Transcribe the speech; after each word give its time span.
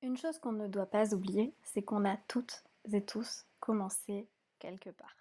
Une 0.00 0.16
chose 0.16 0.38
qu'on 0.38 0.52
ne 0.52 0.68
doit 0.68 0.86
pas 0.86 1.12
oublier, 1.12 1.52
c'est 1.64 1.82
qu'on 1.82 2.04
a 2.04 2.16
toutes 2.28 2.62
et 2.92 3.00
tous 3.00 3.46
commencé 3.58 4.28
quelque 4.60 4.90
part. 4.90 5.16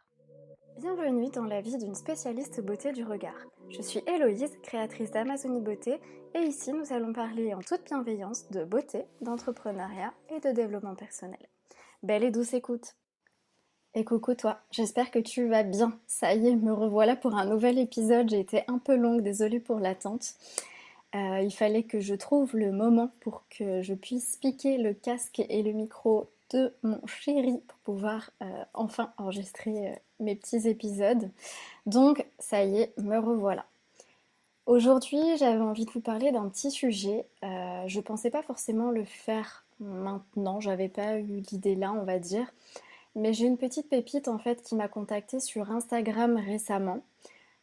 Bienvenue 0.77 1.31
dans 1.31 1.45
la 1.45 1.61
vie 1.61 1.79
d'une 1.79 1.95
spécialiste 1.95 2.61
beauté 2.61 2.91
du 2.91 3.03
regard. 3.03 3.33
Je 3.69 3.81
suis 3.81 4.03
Héloïse, 4.05 4.55
créatrice 4.61 5.09
d'Amazonie 5.09 5.61
Beauté, 5.61 5.99
et 6.35 6.41
ici 6.41 6.73
nous 6.73 6.93
allons 6.93 7.11
parler 7.11 7.55
en 7.55 7.61
toute 7.61 7.85
bienveillance 7.85 8.51
de 8.51 8.63
beauté, 8.63 9.05
d'entrepreneuriat 9.21 10.13
et 10.29 10.39
de 10.41 10.51
développement 10.51 10.95
personnel. 10.95 11.41
Belle 12.03 12.23
et 12.23 12.31
douce 12.31 12.53
écoute 12.53 12.95
Et 13.95 14.05
coucou 14.05 14.35
toi, 14.35 14.59
j'espère 14.69 15.09
que 15.09 15.17
tu 15.17 15.47
vas 15.47 15.63
bien. 15.63 15.99
Ça 16.05 16.35
y 16.35 16.49
est, 16.49 16.55
me 16.55 16.71
revoilà 16.71 17.15
pour 17.15 17.33
un 17.33 17.47
nouvel 17.47 17.79
épisode, 17.79 18.29
j'ai 18.29 18.41
été 18.41 18.63
un 18.67 18.77
peu 18.77 18.95
longue, 18.95 19.23
désolée 19.23 19.59
pour 19.59 19.79
l'attente. 19.79 20.35
Euh, 21.15 21.39
il 21.41 21.51
fallait 21.51 21.83
que 21.83 21.99
je 21.99 22.15
trouve 22.15 22.55
le 22.55 22.71
moment 22.71 23.11
pour 23.21 23.43
que 23.49 23.81
je 23.81 23.93
puisse 23.93 24.35
piquer 24.37 24.77
le 24.77 24.93
casque 24.93 25.39
et 25.39 25.63
le 25.63 25.71
micro 25.71 26.29
de 26.51 26.73
mon 26.83 27.05
chéri 27.07 27.59
pour 27.67 27.77
pouvoir 27.79 28.31
euh, 28.41 28.63
enfin 28.73 29.13
enregistrer 29.17 29.89
euh, 29.89 29.95
mes 30.19 30.35
petits 30.35 30.67
épisodes. 30.67 31.29
Donc 31.85 32.25
ça 32.39 32.63
y 32.63 32.81
est, 32.81 32.97
me 32.97 33.17
revoilà. 33.17 33.65
Aujourd'hui, 34.65 35.21
j'avais 35.37 35.61
envie 35.61 35.85
de 35.85 35.91
vous 35.91 36.01
parler 36.01 36.31
d'un 36.33 36.49
petit 36.49 36.71
sujet. 36.71 37.25
je 37.41 37.99
pensais 38.01 38.29
pas 38.29 38.41
forcément 38.41 38.91
le 38.91 39.05
faire 39.05 39.65
maintenant, 39.79 40.59
j'avais 40.59 40.89
pas 40.89 41.19
eu 41.19 41.41
l'idée 41.51 41.75
là, 41.75 41.93
on 41.93 42.03
va 42.03 42.19
dire. 42.19 42.51
Mais 43.15 43.31
j'ai 43.31 43.45
une 43.45 43.57
petite 43.57 43.87
pépite 43.87 44.27
en 44.27 44.37
fait 44.37 44.61
qui 44.61 44.75
m'a 44.75 44.89
contactée 44.89 45.39
sur 45.39 45.71
Instagram 45.71 46.35
récemment 46.35 47.01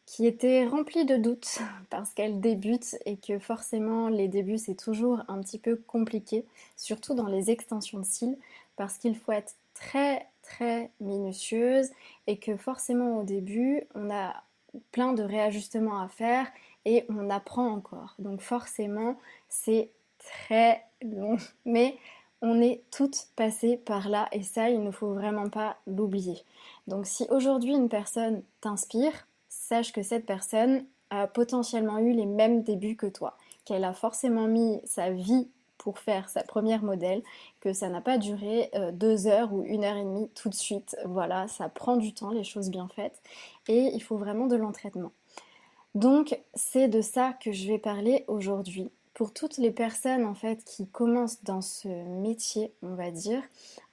qui 0.05 0.27
était 0.27 0.65
remplie 0.67 1.05
de 1.05 1.17
doutes 1.17 1.59
parce 1.89 2.13
qu'elle 2.13 2.39
débute 2.39 2.95
et 3.05 3.17
que 3.17 3.39
forcément 3.39 4.07
les 4.09 4.27
débuts 4.27 4.57
c'est 4.57 4.75
toujours 4.75 5.21
un 5.27 5.41
petit 5.41 5.59
peu 5.59 5.75
compliqué, 5.75 6.45
surtout 6.77 7.13
dans 7.13 7.27
les 7.27 7.51
extensions 7.51 7.99
de 7.99 8.05
cils, 8.05 8.37
parce 8.75 8.97
qu'il 8.97 9.15
faut 9.15 9.31
être 9.31 9.55
très 9.73 10.27
très 10.41 10.91
minutieuse 10.99 11.89
et 12.27 12.37
que 12.37 12.55
forcément 12.55 13.19
au 13.19 13.23
début 13.23 13.83
on 13.95 14.09
a 14.11 14.43
plein 14.91 15.13
de 15.13 15.23
réajustements 15.23 16.01
à 16.01 16.07
faire 16.07 16.47
et 16.85 17.05
on 17.09 17.29
apprend 17.29 17.67
encore. 17.67 18.15
Donc 18.19 18.41
forcément 18.41 19.17
c'est 19.49 19.89
très 20.19 20.83
long, 21.01 21.37
mais 21.65 21.97
on 22.41 22.61
est 22.61 22.83
toutes 22.91 23.29
passées 23.35 23.77
par 23.77 24.07
là 24.09 24.27
et 24.31 24.43
ça 24.43 24.69
il 24.69 24.83
ne 24.83 24.91
faut 24.91 25.13
vraiment 25.13 25.49
pas 25.49 25.77
l'oublier. 25.87 26.43
Donc 26.87 27.07
si 27.07 27.25
aujourd'hui 27.29 27.73
une 27.73 27.89
personne 27.89 28.43
t'inspire, 28.61 29.25
sache 29.65 29.91
que 29.91 30.03
cette 30.03 30.25
personne 30.25 30.85
a 31.09 31.27
potentiellement 31.27 31.97
eu 31.97 32.11
les 32.11 32.25
mêmes 32.25 32.63
débuts 32.63 32.95
que 32.95 33.07
toi, 33.07 33.37
qu'elle 33.65 33.83
a 33.83 33.93
forcément 33.93 34.47
mis 34.47 34.79
sa 34.85 35.09
vie 35.09 35.47
pour 35.77 35.99
faire 35.99 36.29
sa 36.29 36.43
première 36.43 36.83
modèle, 36.83 37.21
que 37.59 37.73
ça 37.73 37.89
n'a 37.89 38.01
pas 38.01 38.17
duré 38.17 38.69
euh, 38.75 38.91
deux 38.91 39.27
heures 39.27 39.53
ou 39.53 39.63
une 39.63 39.83
heure 39.83 39.97
et 39.97 40.03
demie 40.03 40.29
tout 40.35 40.49
de 40.49 40.55
suite. 40.55 40.95
Voilà, 41.05 41.47
ça 41.47 41.69
prend 41.69 41.97
du 41.97 42.13
temps, 42.13 42.31
les 42.31 42.43
choses 42.43 42.69
bien 42.69 42.87
faites, 42.95 43.21
et 43.67 43.91
il 43.93 44.01
faut 44.01 44.17
vraiment 44.17 44.47
de 44.47 44.55
l'entraînement. 44.55 45.11
Donc 45.93 46.39
c'est 46.53 46.87
de 46.87 47.01
ça 47.01 47.33
que 47.33 47.51
je 47.51 47.67
vais 47.67 47.77
parler 47.77 48.25
aujourd'hui. 48.27 48.91
Pour 49.13 49.31
toutes 49.31 49.57
les 49.57 49.71
personnes 49.71 50.25
en 50.25 50.35
fait 50.35 50.63
qui 50.65 50.87
commencent 50.87 51.43
dans 51.43 51.61
ce 51.61 51.87
métier, 51.87 52.71
on 52.83 52.95
va 52.95 53.11
dire, 53.11 53.41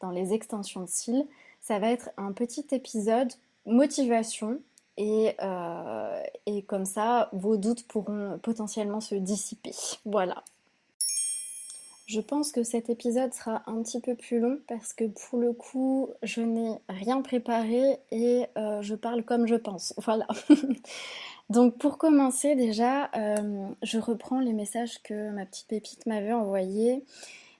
dans 0.01 0.11
les 0.11 0.33
extensions 0.33 0.81
de 0.81 0.89
cils, 0.89 1.27
ça 1.61 1.79
va 1.79 1.91
être 1.91 2.11
un 2.17 2.33
petit 2.33 2.67
épisode 2.73 3.33
motivation 3.67 4.59
euh, 4.99 6.23
et, 6.47 6.63
comme 6.63 6.85
ça, 6.85 7.29
vos 7.33 7.57
doutes 7.57 7.87
pourront 7.87 8.39
potentiellement 8.43 9.01
se 9.01 9.15
dissiper. 9.15 9.73
Voilà. 10.05 10.43
Je 12.07 12.21
pense 12.21 12.53
que 12.53 12.63
cet 12.63 12.91
épisode 12.91 13.33
sera 13.33 13.63
un 13.67 13.83
petit 13.83 14.01
peu 14.01 14.15
plus 14.15 14.39
long 14.39 14.59
parce 14.69 14.93
que 14.93 15.05
pour 15.05 15.39
le 15.39 15.53
coup, 15.53 16.11
je 16.23 16.43
n'ai 16.43 16.77
rien 16.89 17.23
préparé 17.23 18.01
et 18.11 18.47
euh, 18.59 18.83
je 18.83 18.95
parle 18.95 19.25
comme 19.25 19.47
je 19.47 19.55
pense. 19.55 19.95
Voilà. 20.05 20.27
Donc 21.49 21.79
pour 21.79 21.99
commencer 21.99 22.55
déjà, 22.55 23.11
euh, 23.17 23.67
je 23.83 23.99
reprends 23.99 24.41
les 24.41 24.53
messages 24.53 25.03
que 25.03 25.31
ma 25.31 25.47
petite 25.47 25.69
pépite 25.69 26.07
m'avait 26.07 26.33
envoyés. 26.33 27.05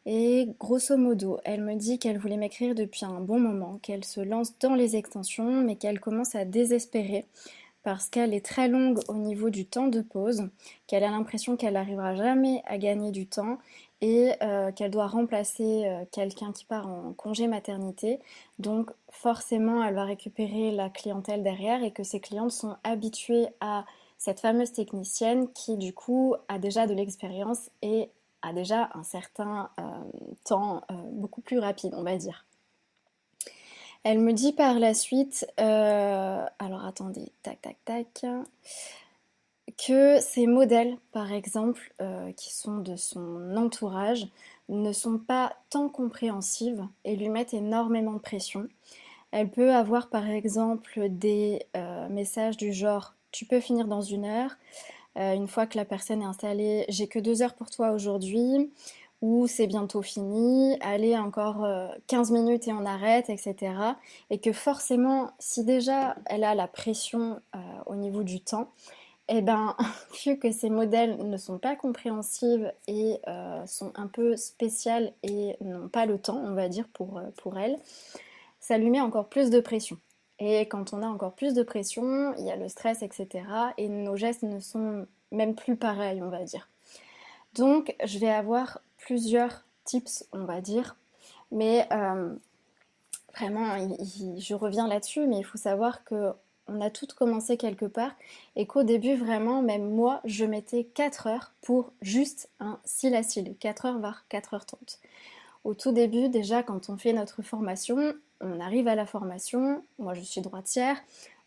Et 0.05 0.49
grosso 0.59 0.97
modo, 0.97 1.39
elle 1.45 1.63
me 1.63 1.75
dit 1.75 1.99
qu'elle 1.99 2.19
voulait 2.19 2.37
m'écrire 2.37 2.75
depuis 2.75 3.05
un 3.05 3.21
bon 3.21 3.39
moment, 3.39 3.79
qu'elle 3.83 4.05
se 4.05 4.21
lance 4.21 4.59
dans 4.59 4.75
les 4.75 4.97
extensions, 4.97 5.63
mais 5.63 5.77
qu'elle 5.77 6.01
commence 6.01 6.35
à 6.35 6.45
désespérer 6.45 7.25
parce 7.83 8.09
qu'elle 8.09 8.33
est 8.33 8.45
très 8.45 8.69
longue 8.69 9.01
au 9.09 9.15
niveau 9.15 9.51
du 9.51 9.67
temps 9.67 9.89
de 9.89 10.03
pause, 10.03 10.49
qu'elle 10.87 11.05
a 11.05 11.11
l'impression 11.11 11.57
qu'elle 11.57 11.75
n'arrivera 11.75 12.15
jamais 12.15 12.63
à 12.67 12.79
gagner 12.79 13.11
du 13.11 13.27
temps 13.27 13.59
et 14.01 14.33
euh, 14.43 14.73
qu'elle 14.73 14.91
doit 14.91 15.07
remplacer 15.07 15.85
euh, 15.87 16.05
quelqu'un 16.11 16.53
qui 16.53 16.65
part 16.65 16.89
en 16.89 17.13
congé 17.13 17.47
maternité. 17.47 18.21
Donc 18.59 18.91
forcément, 19.11 19.85
elle 19.85 19.95
va 19.95 20.05
récupérer 20.05 20.71
la 20.73 20.91
clientèle 20.91 21.43
derrière 21.43 21.83
et 21.83 21.91
que 21.91 22.03
ses 22.03 22.21
clientes 22.21 22.53
sont 22.53 22.77
habituées 22.85 23.49
à 23.61 23.85
cette 24.19 24.41
fameuse 24.41 24.73
technicienne 24.73 25.49
qui 25.53 25.77
du 25.77 25.93
coup 25.93 26.35
a 26.49 26.59
déjà 26.59 26.87
de 26.87 26.95
l'expérience 26.95 27.71
et 27.83 28.09
déjà 28.53 28.91
un 28.95 29.05
certain 29.05 29.71
euh, 29.79 29.83
temps 30.45 30.83
euh, 30.91 30.95
beaucoup 31.13 31.41
plus 31.41 31.59
rapide, 31.59 31.95
on 31.95 32.03
va 32.03 32.17
dire. 32.17 32.45
Elle 34.05 34.19
me 34.19 34.33
dit 34.33 34.53
par 34.53 34.81
la 34.81 34.95
suite, 34.95 35.47
euh, 35.61 36.45
alors 36.59 36.85
attendez, 36.85 37.31
tac, 37.45 37.63
tac, 37.63 37.77
tac, 37.85 38.27
que 39.87 40.21
ces 40.21 40.49
modèles, 40.49 40.97
par 41.13 41.33
exemple, 41.33 41.95
qui 42.37 42.53
sont 42.53 42.79
de 42.79 42.97
son 42.97 43.57
entourage, 43.57 44.27
ne 44.69 44.93
sont 44.93 45.19
pas 45.19 45.55
tant 45.71 45.89
compréhensives 45.89 46.85
et 47.05 47.15
lui 47.15 47.29
mettent 47.29 47.55
énormément 47.55 48.15
de 48.15 48.19
pression. 48.19 48.67
Elle 49.31 49.51
peut 49.51 49.73
avoir, 49.73 50.09
par 50.09 50.29
exemple, 50.29 51.09
des 51.09 51.65
messages 52.11 52.57
du 52.57 52.73
genre 52.73 53.15
tu 53.33 53.47
peux 53.47 53.61
finir 53.61 53.89
dans 53.89 54.03
une 54.03 54.27
heure, 54.27 54.57
euh, 55.19 55.35
une 55.35 55.49
fois 55.49 55.67
que 55.67 55.77
la 55.77 55.85
personne 55.85 56.23
est 56.23 56.27
installée, 56.27 56.85
j'ai 56.89 57.07
que 57.07 57.19
deux 57.19 57.43
heures 57.43 57.55
pour 57.55 57.71
toi 57.71 57.91
aujourd'hui, 57.91 58.71
ou 59.21 59.47
c'est 59.47 59.67
bientôt 59.67 60.03
fini, 60.03 60.77
allez 60.81 61.17
encore 61.17 61.67
15 62.09 62.31
euh, 62.31 62.35
minutes 62.35 62.67
et 62.67 62.73
on 62.73 62.85
arrête, 62.85 63.31
etc. 63.31 63.75
Et 64.31 64.39
que 64.39 64.53
forcément, 64.53 65.31
si 65.39 65.65
déjà 65.65 66.17
elle 66.27 66.45
a 66.45 66.55
la 66.55 66.67
pression 66.67 67.41
euh, 67.55 67.59
au 67.87 67.95
niveau 67.95 68.25
du 68.25 68.41
temps, 68.41 68.71
eh 69.29 69.43
ben, 69.43 69.77
vu 70.25 70.39
que 70.39 70.51
ces 70.51 70.71
modèles 70.71 71.17
ne 71.29 71.37
sont 71.37 71.59
pas 71.59 71.77
compréhensibles 71.77 72.75
et 72.89 73.21
sont 73.67 73.93
un 73.95 74.09
peu 74.09 74.37
spéciales 74.37 75.13
et 75.23 75.57
n'ont 75.61 75.89
pas 75.89 76.07
le 76.07 76.19
temps, 76.19 76.41
on 76.43 76.55
va 76.55 76.69
dire, 76.69 76.89
pour, 76.93 77.21
pour 77.37 77.59
elle, 77.59 77.79
ça 78.61 78.79
lui 78.79 78.91
met 78.91 79.01
encore 79.01 79.29
plus 79.29 79.51
de 79.51 79.61
pression. 79.61 79.99
Et 80.39 80.63
quand 80.63 80.93
on 80.93 81.03
a 81.03 81.07
encore 81.07 81.35
plus 81.35 81.55
de 81.55 81.63
pression, 81.63 82.35
il 82.39 82.45
y 82.45 82.51
a 82.51 82.57
le 82.57 82.69
stress, 82.69 83.03
etc. 83.03 83.45
Et 83.79 83.89
nos 83.89 84.17
gestes 84.17 84.43
ne 84.43 84.61
sont 84.61 85.07
même 85.31 85.55
plus 85.55 85.77
pareils, 85.77 86.23
on 86.23 86.29
va 86.29 86.43
dire. 86.45 86.69
Donc, 87.55 87.95
je 88.05 88.19
vais 88.19 88.31
avoir 88.31 88.81
plusieurs 88.99 89.65
tips, 89.85 90.27
on 90.33 90.45
va 90.45 90.61
dire. 90.61 90.97
Mais 91.51 91.87
euh, 91.93 92.35
vraiment, 93.37 93.77
je 94.39 94.55
reviens 94.55 94.89
là-dessus, 94.89 95.27
mais 95.27 95.39
il 95.39 95.45
faut 95.45 95.59
savoir 95.59 96.05
que 96.05 96.33
on 96.69 96.81
a 96.81 96.91
toutes 96.91 97.13
commencé 97.13 97.57
quelque 97.57 97.85
part 97.85 98.13
et 98.57 98.67
qu'au 98.67 98.83
début, 98.83 99.15
vraiment, 99.15 99.63
même 99.63 99.91
moi, 99.91 100.21
je 100.25 100.45
mettais 100.45 100.85
4 100.85 101.27
heures 101.27 101.53
pour 101.61 101.93
juste 102.01 102.49
un 102.61 102.79
cil 102.85 103.15
à 103.15 103.23
cil, 103.23 103.57
4 103.59 103.87
heures 103.87 103.99
voire 103.99 104.25
4h30. 104.31 104.99
Au 105.65 105.75
tout 105.75 105.93
début, 105.93 106.29
déjà, 106.29 106.63
quand 106.63 106.89
on 106.89 106.97
fait 106.97 107.13
notre 107.13 107.43
formation, 107.43 108.15
on 108.43 108.61
arrive 108.61 108.89
à 108.89 108.95
la 108.95 109.07
formation, 109.07 109.83
moi 109.99 110.15
je 110.15 110.21
suis 110.21 110.41
droitière, 110.41 110.97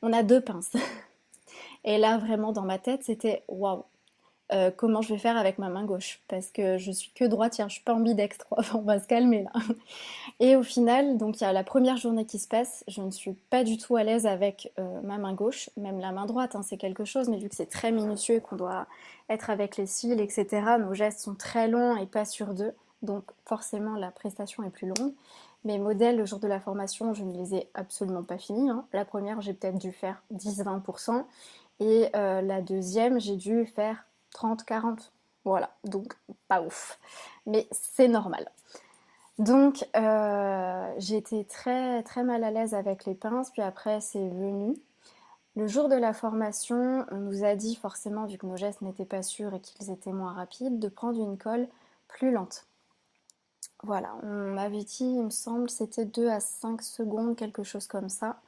on 0.01 0.13
a 0.13 0.23
deux 0.23 0.41
pinces. 0.41 0.73
Et 1.83 1.97
là, 1.97 2.17
vraiment, 2.17 2.51
dans 2.51 2.63
ma 2.63 2.79
tête, 2.79 3.03
c'était 3.03 3.43
waouh, 3.47 3.83
euh, 4.53 4.69
comment 4.75 5.01
je 5.01 5.13
vais 5.13 5.19
faire 5.19 5.37
avec 5.37 5.57
ma 5.57 5.69
main 5.69 5.85
gauche? 5.85 6.21
Parce 6.27 6.47
que 6.51 6.77
je 6.77 6.91
suis 6.91 7.11
que 7.13 7.25
droitière, 7.25 7.67
je 7.69 7.75
suis 7.75 7.83
pas 7.83 7.93
ambidextre, 7.93 8.45
on 8.73 8.81
va 8.81 8.99
se 8.99 9.07
calmer 9.07 9.43
là. 9.43 9.51
Et 10.39 10.55
au 10.55 10.63
final, 10.63 11.17
donc 11.17 11.41
il 11.41 11.43
y 11.43 11.47
a 11.47 11.53
la 11.53 11.63
première 11.63 11.97
journée 11.97 12.25
qui 12.25 12.37
se 12.37 12.47
passe, 12.47 12.83
je 12.87 13.01
ne 13.01 13.11
suis 13.11 13.33
pas 13.49 13.63
du 13.63 13.77
tout 13.77 13.95
à 13.95 14.03
l'aise 14.03 14.27
avec 14.27 14.71
euh, 14.77 15.01
ma 15.01 15.17
main 15.17 15.33
gauche, 15.33 15.69
même 15.77 15.99
la 15.99 16.11
main 16.11 16.25
droite, 16.25 16.55
hein, 16.55 16.61
c'est 16.61 16.77
quelque 16.77 17.05
chose, 17.05 17.27
mais 17.27 17.37
vu 17.37 17.49
que 17.49 17.55
c'est 17.55 17.69
très 17.69 17.91
minutieux 17.91 18.35
et 18.35 18.41
qu'on 18.41 18.55
doit 18.55 18.85
être 19.29 19.49
avec 19.49 19.77
les 19.77 19.87
cils, 19.87 20.19
etc., 20.19 20.77
nos 20.79 20.93
gestes 20.93 21.19
sont 21.21 21.35
très 21.35 21.67
longs 21.67 21.97
et 21.97 22.05
pas 22.05 22.25
sur 22.25 22.53
deux, 22.53 22.73
donc 23.01 23.23
forcément 23.45 23.95
la 23.95 24.11
prestation 24.11 24.63
est 24.63 24.69
plus 24.69 24.87
longue. 24.87 25.13
Mes 25.65 25.79
modèles, 25.79 26.17
le 26.17 26.25
jour 26.25 26.39
de 26.39 26.47
la 26.47 26.59
formation, 26.59 27.13
je 27.13 27.23
ne 27.23 27.35
les 27.35 27.55
ai 27.55 27.69
absolument 27.73 28.23
pas 28.23 28.37
finis. 28.37 28.69
Hein. 28.69 28.85
La 28.93 29.03
première, 29.03 29.41
j'ai 29.41 29.53
peut-être 29.53 29.79
dû 29.79 29.91
faire 29.91 30.23
10-20%. 30.33 31.25
Et 31.79 32.09
euh, 32.15 32.41
la 32.41 32.61
deuxième, 32.61 33.19
j'ai 33.19 33.35
dû 33.35 33.65
faire 33.65 34.05
30-40. 34.35 35.09
Voilà, 35.43 35.71
donc 35.83 36.15
pas 36.47 36.61
ouf. 36.61 36.99
Mais 37.45 37.67
c'est 37.71 38.07
normal. 38.07 38.49
Donc 39.37 39.85
euh, 39.97 40.99
été 40.99 41.43
très 41.43 42.03
très 42.03 42.23
mal 42.23 42.43
à 42.43 42.51
l'aise 42.51 42.73
avec 42.73 43.05
les 43.05 43.15
pinces, 43.15 43.51
puis 43.51 43.61
après 43.61 43.99
c'est 43.99 44.29
venu. 44.29 44.75
Le 45.57 45.67
jour 45.67 45.89
de 45.89 45.95
la 45.95 46.13
formation, 46.13 47.05
on 47.11 47.17
nous 47.17 47.43
a 47.43 47.55
dit 47.55 47.75
forcément, 47.75 48.25
vu 48.25 48.37
que 48.37 48.45
nos 48.45 48.57
gestes 48.57 48.81
n'étaient 48.81 49.05
pas 49.05 49.23
sûrs 49.23 49.53
et 49.53 49.59
qu'ils 49.59 49.91
étaient 49.91 50.11
moins 50.11 50.33
rapides, 50.33 50.79
de 50.79 50.87
prendre 50.89 51.19
une 51.19 51.37
colle 51.37 51.67
plus 52.07 52.31
lente. 52.31 52.65
Voilà, 53.83 54.15
on 54.23 54.53
m'avait 54.53 54.83
dit, 54.83 55.05
il 55.05 55.23
me 55.23 55.29
semble, 55.29 55.69
c'était 55.69 56.05
2 56.05 56.29
à 56.29 56.39
5 56.39 56.81
secondes, 56.81 57.35
quelque 57.35 57.63
chose 57.63 57.87
comme 57.87 58.09
ça. 58.09 58.41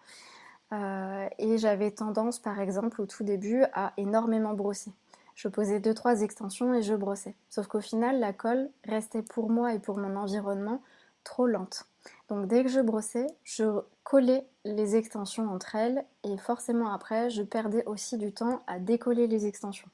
Euh, 0.73 1.27
et 1.37 1.57
j'avais 1.57 1.91
tendance, 1.91 2.39
par 2.39 2.59
exemple, 2.59 3.01
au 3.01 3.05
tout 3.05 3.23
début, 3.23 3.63
à 3.73 3.93
énormément 3.97 4.53
brosser. 4.53 4.91
Je 5.35 5.47
posais 5.47 5.79
2-3 5.79 6.23
extensions 6.23 6.73
et 6.73 6.81
je 6.81 6.95
brossais. 6.95 7.35
Sauf 7.49 7.67
qu'au 7.67 7.81
final, 7.81 8.19
la 8.19 8.33
colle 8.33 8.69
restait 8.83 9.21
pour 9.21 9.49
moi 9.49 9.73
et 9.73 9.79
pour 9.79 9.97
mon 9.97 10.15
environnement 10.15 10.81
trop 11.23 11.45
lente. 11.45 11.85
Donc 12.29 12.47
dès 12.47 12.63
que 12.63 12.69
je 12.69 12.79
brossais, 12.79 13.27
je 13.43 13.81
collais 14.03 14.47
les 14.65 14.95
extensions 14.95 15.47
entre 15.49 15.75
elles 15.75 16.03
et 16.23 16.37
forcément 16.37 16.91
après, 16.91 17.29
je 17.29 17.43
perdais 17.43 17.85
aussi 17.85 18.17
du 18.17 18.31
temps 18.31 18.61
à 18.65 18.79
décoller 18.79 19.27
les 19.27 19.45
extensions. 19.45 19.89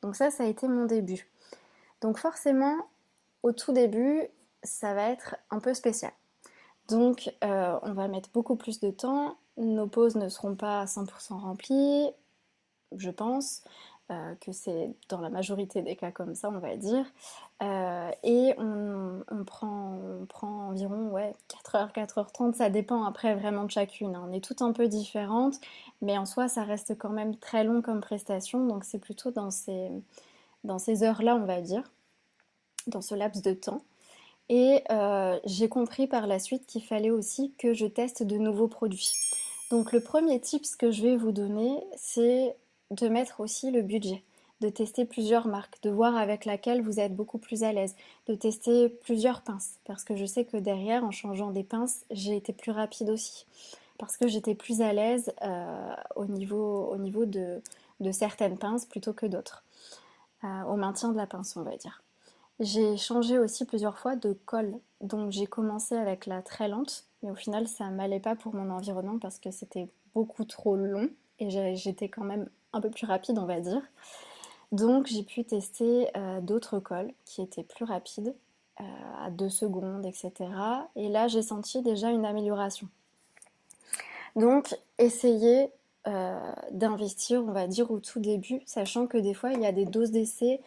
Donc 0.00 0.16
ça, 0.16 0.30
ça 0.30 0.44
a 0.44 0.46
été 0.46 0.68
mon 0.68 0.86
début. 0.86 1.28
Donc 2.00 2.18
forcément, 2.18 2.76
au 3.42 3.52
tout 3.52 3.72
début, 3.72 4.22
ça 4.66 4.94
va 4.94 5.10
être 5.10 5.36
un 5.50 5.60
peu 5.60 5.74
spécial. 5.74 6.12
Donc 6.88 7.32
euh, 7.44 7.78
on 7.82 7.92
va 7.92 8.08
mettre 8.08 8.30
beaucoup 8.32 8.56
plus 8.56 8.80
de 8.80 8.90
temps, 8.90 9.36
nos 9.56 9.86
pauses 9.86 10.16
ne 10.16 10.28
seront 10.28 10.54
pas 10.54 10.82
à 10.82 10.84
100% 10.84 11.40
remplies, 11.40 12.10
je 12.96 13.10
pense. 13.10 13.62
Euh, 14.12 14.36
que 14.36 14.52
c'est 14.52 14.94
dans 15.08 15.20
la 15.20 15.30
majorité 15.30 15.82
des 15.82 15.96
cas 15.96 16.12
comme 16.12 16.36
ça, 16.36 16.48
on 16.48 16.60
va 16.60 16.76
dire. 16.76 17.04
Euh, 17.60 18.10
et 18.22 18.54
on, 18.56 19.24
prend, 19.44 19.98
on 20.20 20.26
prend 20.26 20.68
environ 20.68 21.10
ouais, 21.10 21.34
4h, 21.48 21.92
4h30, 21.92 22.54
ça 22.54 22.70
dépend 22.70 23.02
après 23.02 23.34
vraiment 23.34 23.64
de 23.64 23.70
chacune. 23.72 24.14
Hein. 24.14 24.24
On 24.28 24.32
est 24.32 24.44
toutes 24.44 24.62
un 24.62 24.70
peu 24.70 24.86
différentes, 24.86 25.56
mais 26.02 26.16
en 26.18 26.24
soi, 26.24 26.46
ça 26.46 26.62
reste 26.62 26.96
quand 26.96 27.10
même 27.10 27.36
très 27.36 27.64
long 27.64 27.82
comme 27.82 28.00
prestation, 28.00 28.64
donc 28.68 28.84
c'est 28.84 29.00
plutôt 29.00 29.32
dans 29.32 29.50
ces, 29.50 29.90
dans 30.62 30.78
ces 30.78 31.02
heures-là, 31.02 31.34
on 31.34 31.44
va 31.44 31.60
dire, 31.60 31.82
dans 32.86 33.02
ce 33.02 33.16
laps 33.16 33.42
de 33.42 33.54
temps. 33.54 33.80
Et 34.48 34.82
euh, 34.90 35.38
j'ai 35.44 35.68
compris 35.68 36.06
par 36.06 36.26
la 36.26 36.38
suite 36.38 36.66
qu'il 36.66 36.82
fallait 36.82 37.10
aussi 37.10 37.52
que 37.58 37.74
je 37.74 37.86
teste 37.86 38.22
de 38.22 38.36
nouveaux 38.36 38.68
produits. 38.68 39.12
Donc 39.70 39.92
le 39.92 40.00
premier 40.00 40.40
tips 40.40 40.76
que 40.76 40.92
je 40.92 41.02
vais 41.02 41.16
vous 41.16 41.32
donner, 41.32 41.82
c'est 41.96 42.54
de 42.92 43.08
mettre 43.08 43.40
aussi 43.40 43.72
le 43.72 43.82
budget, 43.82 44.22
de 44.60 44.68
tester 44.68 45.04
plusieurs 45.04 45.48
marques, 45.48 45.82
de 45.82 45.90
voir 45.90 46.16
avec 46.16 46.44
laquelle 46.44 46.82
vous 46.82 47.00
êtes 47.00 47.14
beaucoup 47.14 47.38
plus 47.38 47.64
à 47.64 47.72
l'aise, 47.72 47.96
de 48.28 48.34
tester 48.36 48.88
plusieurs 48.88 49.42
pinces, 49.42 49.80
parce 49.84 50.04
que 50.04 50.14
je 50.14 50.24
sais 50.24 50.44
que 50.44 50.56
derrière, 50.56 51.04
en 51.04 51.10
changeant 51.10 51.50
des 51.50 51.64
pinces, 51.64 52.04
j'ai 52.12 52.36
été 52.36 52.52
plus 52.52 52.70
rapide 52.70 53.10
aussi, 53.10 53.46
parce 53.98 54.16
que 54.16 54.28
j'étais 54.28 54.54
plus 54.54 54.80
à 54.80 54.92
l'aise 54.92 55.32
euh, 55.42 55.94
au 56.14 56.26
niveau, 56.26 56.86
au 56.92 56.96
niveau 56.96 57.24
de, 57.24 57.60
certaines 58.12 58.58
pinces 58.58 58.84
plutôt 58.84 59.12
que 59.12 59.26
d'autres, 59.26 59.64
euh, 60.44 60.62
au 60.64 60.76
maintien 60.76 61.10
de 61.10 61.16
la 61.16 61.26
pince, 61.26 61.56
on 61.56 61.62
va 61.62 61.76
dire. 61.76 62.02
J'ai 62.58 62.96
changé 62.96 63.38
aussi 63.38 63.66
plusieurs 63.66 63.98
fois 63.98 64.16
de 64.16 64.32
colle, 64.32 64.74
donc 65.02 65.30
j'ai 65.30 65.46
commencé 65.46 65.94
avec 65.94 66.24
la 66.24 66.40
très 66.40 66.68
lente, 66.68 67.04
mais 67.22 67.30
au 67.30 67.34
final 67.34 67.68
ça 67.68 67.90
m'allait 67.90 68.20
pas 68.20 68.34
pour 68.34 68.54
mon 68.54 68.70
environnement 68.70 69.18
parce 69.18 69.38
que 69.38 69.50
c'était 69.50 69.88
beaucoup 70.14 70.44
trop 70.44 70.74
long 70.74 71.10
et 71.38 71.76
j'étais 71.76 72.08
quand 72.08 72.24
même 72.24 72.48
un 72.72 72.80
peu 72.80 72.90
plus 72.90 73.06
rapide, 73.06 73.38
on 73.38 73.44
va 73.44 73.60
dire. 73.60 73.82
Donc 74.72 75.06
j'ai 75.06 75.22
pu 75.22 75.44
tester 75.44 76.08
euh, 76.16 76.40
d'autres 76.40 76.78
cols 76.78 77.12
qui 77.26 77.42
étaient 77.42 77.62
plus 77.62 77.84
rapides, 77.84 78.34
euh, 78.80 78.84
à 79.26 79.30
2 79.30 79.50
secondes, 79.50 80.06
etc. 80.06 80.32
Et 80.96 81.10
là 81.10 81.28
j'ai 81.28 81.42
senti 81.42 81.82
déjà 81.82 82.10
une 82.10 82.24
amélioration. 82.24 82.88
Donc 84.34 84.74
essayez 84.98 85.70
euh, 86.06 86.52
d'investir, 86.70 87.42
on 87.42 87.52
va 87.52 87.66
dire, 87.66 87.90
au 87.90 88.00
tout 88.00 88.20
début, 88.20 88.62
sachant 88.64 89.06
que 89.06 89.18
des 89.18 89.34
fois 89.34 89.52
il 89.52 89.60
y 89.60 89.66
a 89.66 89.72
des 89.72 89.84
doses 89.84 90.10
d'essai 90.10 90.60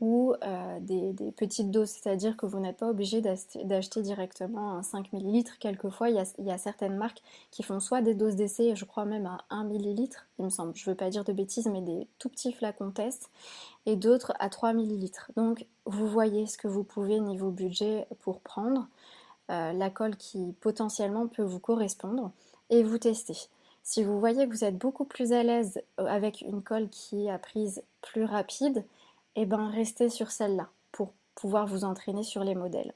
ou 0.00 0.34
euh, 0.44 0.78
des, 0.80 1.32
petites 1.32 1.70
doses, 1.70 1.88
c'est-à-dire 1.88 2.36
que 2.36 2.44
vous 2.44 2.60
n'êtes 2.60 2.76
pas 2.76 2.90
obligé 2.90 3.22
d'acheter 3.22 4.02
directement 4.02 4.72
un 4.72 4.82
5 4.82 5.12
ml. 5.12 5.44
Quelquefois, 5.58 6.10
il 6.10 6.16
y, 6.38 6.50
a, 6.50 6.58
certaines 6.58 6.96
marques 6.96 7.22
qui 7.50 7.62
font 7.62 7.80
soit 7.80 8.02
des 8.02 8.14
doses 8.14 8.36
d'essai, 8.36 8.76
je 8.76 8.84
crois 8.84 9.06
même 9.06 9.26
à 9.26 9.38
1 9.48 9.64
ml, 9.64 10.08
il 10.38 10.44
me 10.44 10.50
semble, 10.50 10.74
je 10.74 10.88
ne 10.88 10.92
veux 10.92 10.96
pas 10.96 11.08
dire 11.08 11.24
de 11.24 11.32
bêtises, 11.32 11.66
mais 11.66 11.80
des 11.80 12.06
tout 12.18 12.28
petits 12.28 12.52
flacons 12.52 12.90
test, 12.90 13.30
et 13.86 13.96
d'autres 13.96 14.34
à 14.38 14.50
3 14.50 14.74
ml. 14.74 15.10
Donc, 15.36 15.64
vous 15.86 16.06
voyez 16.06 16.46
ce 16.46 16.58
que 16.58 16.68
vous 16.68 16.84
pouvez 16.84 17.18
niveau 17.18 17.50
budget 17.50 18.06
pour 18.20 18.40
prendre, 18.40 18.88
euh, 19.50 19.72
la 19.72 19.90
colle 19.90 20.16
qui 20.16 20.54
potentiellement 20.60 21.26
peut 21.26 21.44
vous 21.44 21.60
correspondre, 21.60 22.32
et 22.68 22.82
vous 22.82 22.98
testez. 22.98 23.48
Si 23.82 24.02
vous 24.02 24.18
voyez 24.18 24.48
que 24.48 24.52
vous 24.52 24.64
êtes 24.64 24.76
beaucoup 24.76 25.04
plus 25.04 25.32
à 25.32 25.44
l'aise 25.44 25.80
euh, 26.00 26.06
avec 26.06 26.40
une 26.40 26.60
colle 26.60 26.88
qui 26.90 27.30
a 27.30 27.38
prise 27.38 27.82
plus 28.02 28.24
rapide, 28.24 28.84
et 29.36 29.42
eh 29.42 29.46
ben 29.46 29.68
restez 29.68 30.08
sur 30.08 30.30
celle-là 30.30 30.68
pour 30.92 31.12
pouvoir 31.34 31.66
vous 31.66 31.84
entraîner 31.84 32.22
sur 32.22 32.42
les 32.42 32.54
modèles. 32.54 32.94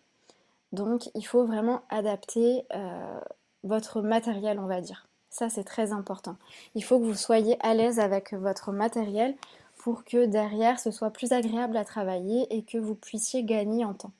Donc 0.73 1.11
il 1.15 1.27
faut 1.27 1.45
vraiment 1.45 1.83
adapter 1.91 2.65
euh, 2.75 3.21
votre 3.63 4.01
matériel, 4.01 4.59
on 4.59 4.67
va 4.67 4.81
dire. 4.81 5.07
Ça 5.29 5.51
c'est 5.51 5.65
très 5.65 5.93
important. 5.93 6.37
Il 6.75 6.83
faut 6.83 6.99
que 6.99 7.05
vous 7.05 7.15
soyez 7.15 7.57
à 7.61 7.75
l'aise 7.75 8.01
avec 8.01 8.33
votre 8.33 8.73
matériel 8.73 9.37
pour 9.77 10.05
que 10.05 10.25
derrière 10.27 10.81
ce 10.81 10.91
soit 10.91 11.11
plus 11.11 11.33
agréable 11.33 11.77
à 11.77 11.85
travailler 11.85 12.47
et 12.55 12.63
que 12.63 12.79
vous 12.79 12.95
puissiez 12.95 13.45
gagner 13.45 13.85
en 13.85 13.95
temps. 13.95 14.13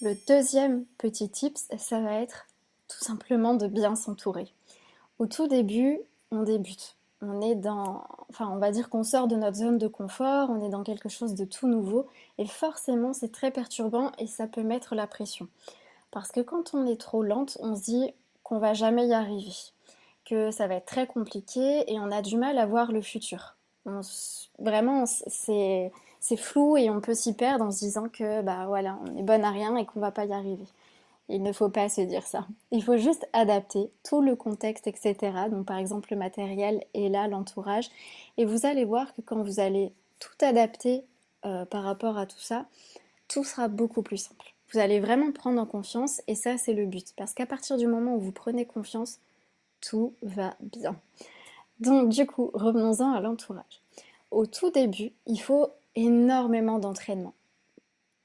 Le 0.00 0.14
deuxième 0.28 0.84
petit 0.98 1.28
tips, 1.28 1.68
ça 1.78 2.00
va 2.00 2.20
être 2.20 2.46
tout 2.86 3.02
simplement 3.02 3.54
de 3.54 3.66
bien 3.66 3.96
s'entourer. 3.96 4.52
Au 5.18 5.26
tout 5.26 5.48
début, 5.48 5.98
on 6.30 6.42
débute 6.42 6.95
on 7.22 7.40
est 7.40 7.54
dans, 7.54 8.04
enfin, 8.28 8.50
on 8.52 8.58
va 8.58 8.70
dire 8.70 8.90
qu'on 8.90 9.02
sort 9.02 9.26
de 9.26 9.36
notre 9.36 9.56
zone 9.56 9.78
de 9.78 9.88
confort, 9.88 10.50
on 10.50 10.64
est 10.64 10.68
dans 10.68 10.82
quelque 10.82 11.08
chose 11.08 11.34
de 11.34 11.44
tout 11.44 11.66
nouveau, 11.66 12.06
et 12.38 12.46
forcément, 12.46 13.12
c'est 13.12 13.32
très 13.32 13.50
perturbant 13.50 14.12
et 14.18 14.26
ça 14.26 14.46
peut 14.46 14.62
mettre 14.62 14.94
la 14.94 15.06
pression. 15.06 15.48
Parce 16.10 16.30
que 16.30 16.40
quand 16.40 16.74
on 16.74 16.86
est 16.86 17.00
trop 17.00 17.22
lente, 17.22 17.58
on 17.60 17.74
se 17.74 17.82
dit 17.82 18.10
qu'on 18.42 18.58
va 18.58 18.74
jamais 18.74 19.08
y 19.08 19.12
arriver, 19.12 19.54
que 20.24 20.50
ça 20.50 20.66
va 20.66 20.76
être 20.76 20.86
très 20.86 21.06
compliqué 21.06 21.90
et 21.92 21.98
on 21.98 22.10
a 22.10 22.22
du 22.22 22.36
mal 22.36 22.58
à 22.58 22.66
voir 22.66 22.92
le 22.92 23.02
futur. 23.02 23.56
vraiment, 24.58 25.04
c'est 25.06 25.90
flou 26.36 26.76
et 26.76 26.90
on 26.90 27.00
peut 27.00 27.14
s'y 27.14 27.34
perdre 27.34 27.64
en 27.64 27.70
se 27.70 27.78
disant 27.80 28.08
que 28.08 28.42
bah 28.42 28.66
voilà, 28.66 28.98
on 29.02 29.16
est 29.16 29.22
bonne 29.22 29.44
à 29.44 29.50
rien 29.50 29.76
et 29.76 29.86
qu'on 29.86 30.00
va 30.00 30.10
pas 30.10 30.26
y 30.26 30.32
arriver. 30.32 30.66
Il 31.28 31.42
ne 31.42 31.52
faut 31.52 31.68
pas 31.68 31.88
se 31.88 32.00
dire 32.00 32.26
ça. 32.26 32.46
Il 32.70 32.84
faut 32.84 32.96
juste 32.96 33.26
adapter 33.32 33.90
tout 34.04 34.22
le 34.22 34.36
contexte, 34.36 34.86
etc. 34.86 35.16
Donc 35.50 35.66
par 35.66 35.78
exemple 35.78 36.08
le 36.12 36.18
matériel 36.18 36.84
et 36.94 37.08
là 37.08 37.26
l'entourage. 37.26 37.90
Et 38.36 38.44
vous 38.44 38.64
allez 38.64 38.84
voir 38.84 39.14
que 39.14 39.22
quand 39.22 39.42
vous 39.42 39.58
allez 39.58 39.92
tout 40.20 40.44
adapter 40.44 41.04
euh, 41.44 41.64
par 41.64 41.82
rapport 41.82 42.16
à 42.16 42.26
tout 42.26 42.38
ça, 42.38 42.66
tout 43.28 43.42
sera 43.42 43.68
beaucoup 43.68 44.02
plus 44.02 44.18
simple. 44.18 44.54
Vous 44.72 44.78
allez 44.78 45.00
vraiment 45.00 45.32
prendre 45.32 45.60
en 45.60 45.66
confiance 45.66 46.22
et 46.28 46.34
ça 46.34 46.58
c'est 46.58 46.74
le 46.74 46.86
but. 46.86 47.12
Parce 47.16 47.34
qu'à 47.34 47.46
partir 47.46 47.76
du 47.76 47.86
moment 47.86 48.14
où 48.14 48.20
vous 48.20 48.32
prenez 48.32 48.64
confiance, 48.64 49.18
tout 49.80 50.14
va 50.22 50.56
bien. 50.60 50.96
Donc 51.80 52.08
du 52.08 52.26
coup, 52.26 52.50
revenons-en 52.54 53.12
à 53.12 53.20
l'entourage. 53.20 53.82
Au 54.30 54.46
tout 54.46 54.70
début, 54.70 55.12
il 55.26 55.38
faut 55.38 55.70
énormément 55.94 56.78
d'entraînement. 56.78 57.34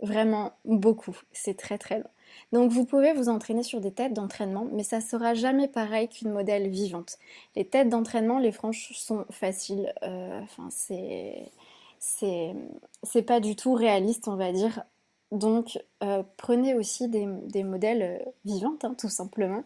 Vraiment 0.01 0.53
beaucoup. 0.65 1.15
C'est 1.31 1.57
très 1.57 1.77
très 1.77 1.99
long. 1.99 2.09
Donc 2.51 2.71
vous 2.71 2.85
pouvez 2.85 3.13
vous 3.13 3.29
entraîner 3.29 3.63
sur 3.63 3.81
des 3.81 3.91
têtes 3.91 4.13
d'entraînement, 4.13 4.67
mais 4.71 4.83
ça 4.83 5.01
sera 5.01 5.33
jamais 5.33 5.67
pareil 5.67 6.09
qu'une 6.09 6.31
modèle 6.31 6.69
vivante. 6.69 7.17
Les 7.55 7.65
têtes 7.65 7.89
d'entraînement, 7.89 8.39
les 8.39 8.51
franches 8.51 8.93
sont 8.93 9.25
faciles. 9.29 9.93
Euh, 10.03 10.41
enfin, 10.41 10.67
c'est 10.69 11.51
c'est 11.99 13.21
pas 13.21 13.39
du 13.39 13.55
tout 13.55 13.73
réaliste, 13.73 14.27
on 14.27 14.35
va 14.35 14.51
dire. 14.51 14.83
Donc 15.31 15.79
euh, 16.03 16.23
prenez 16.37 16.75
aussi 16.75 17.07
des, 17.07 17.63
modèles 17.63 18.01
euh, 18.01 18.31
vivantes, 18.43 18.83
hein, 18.83 18.95
tout 18.97 19.09
simplement. 19.09 19.63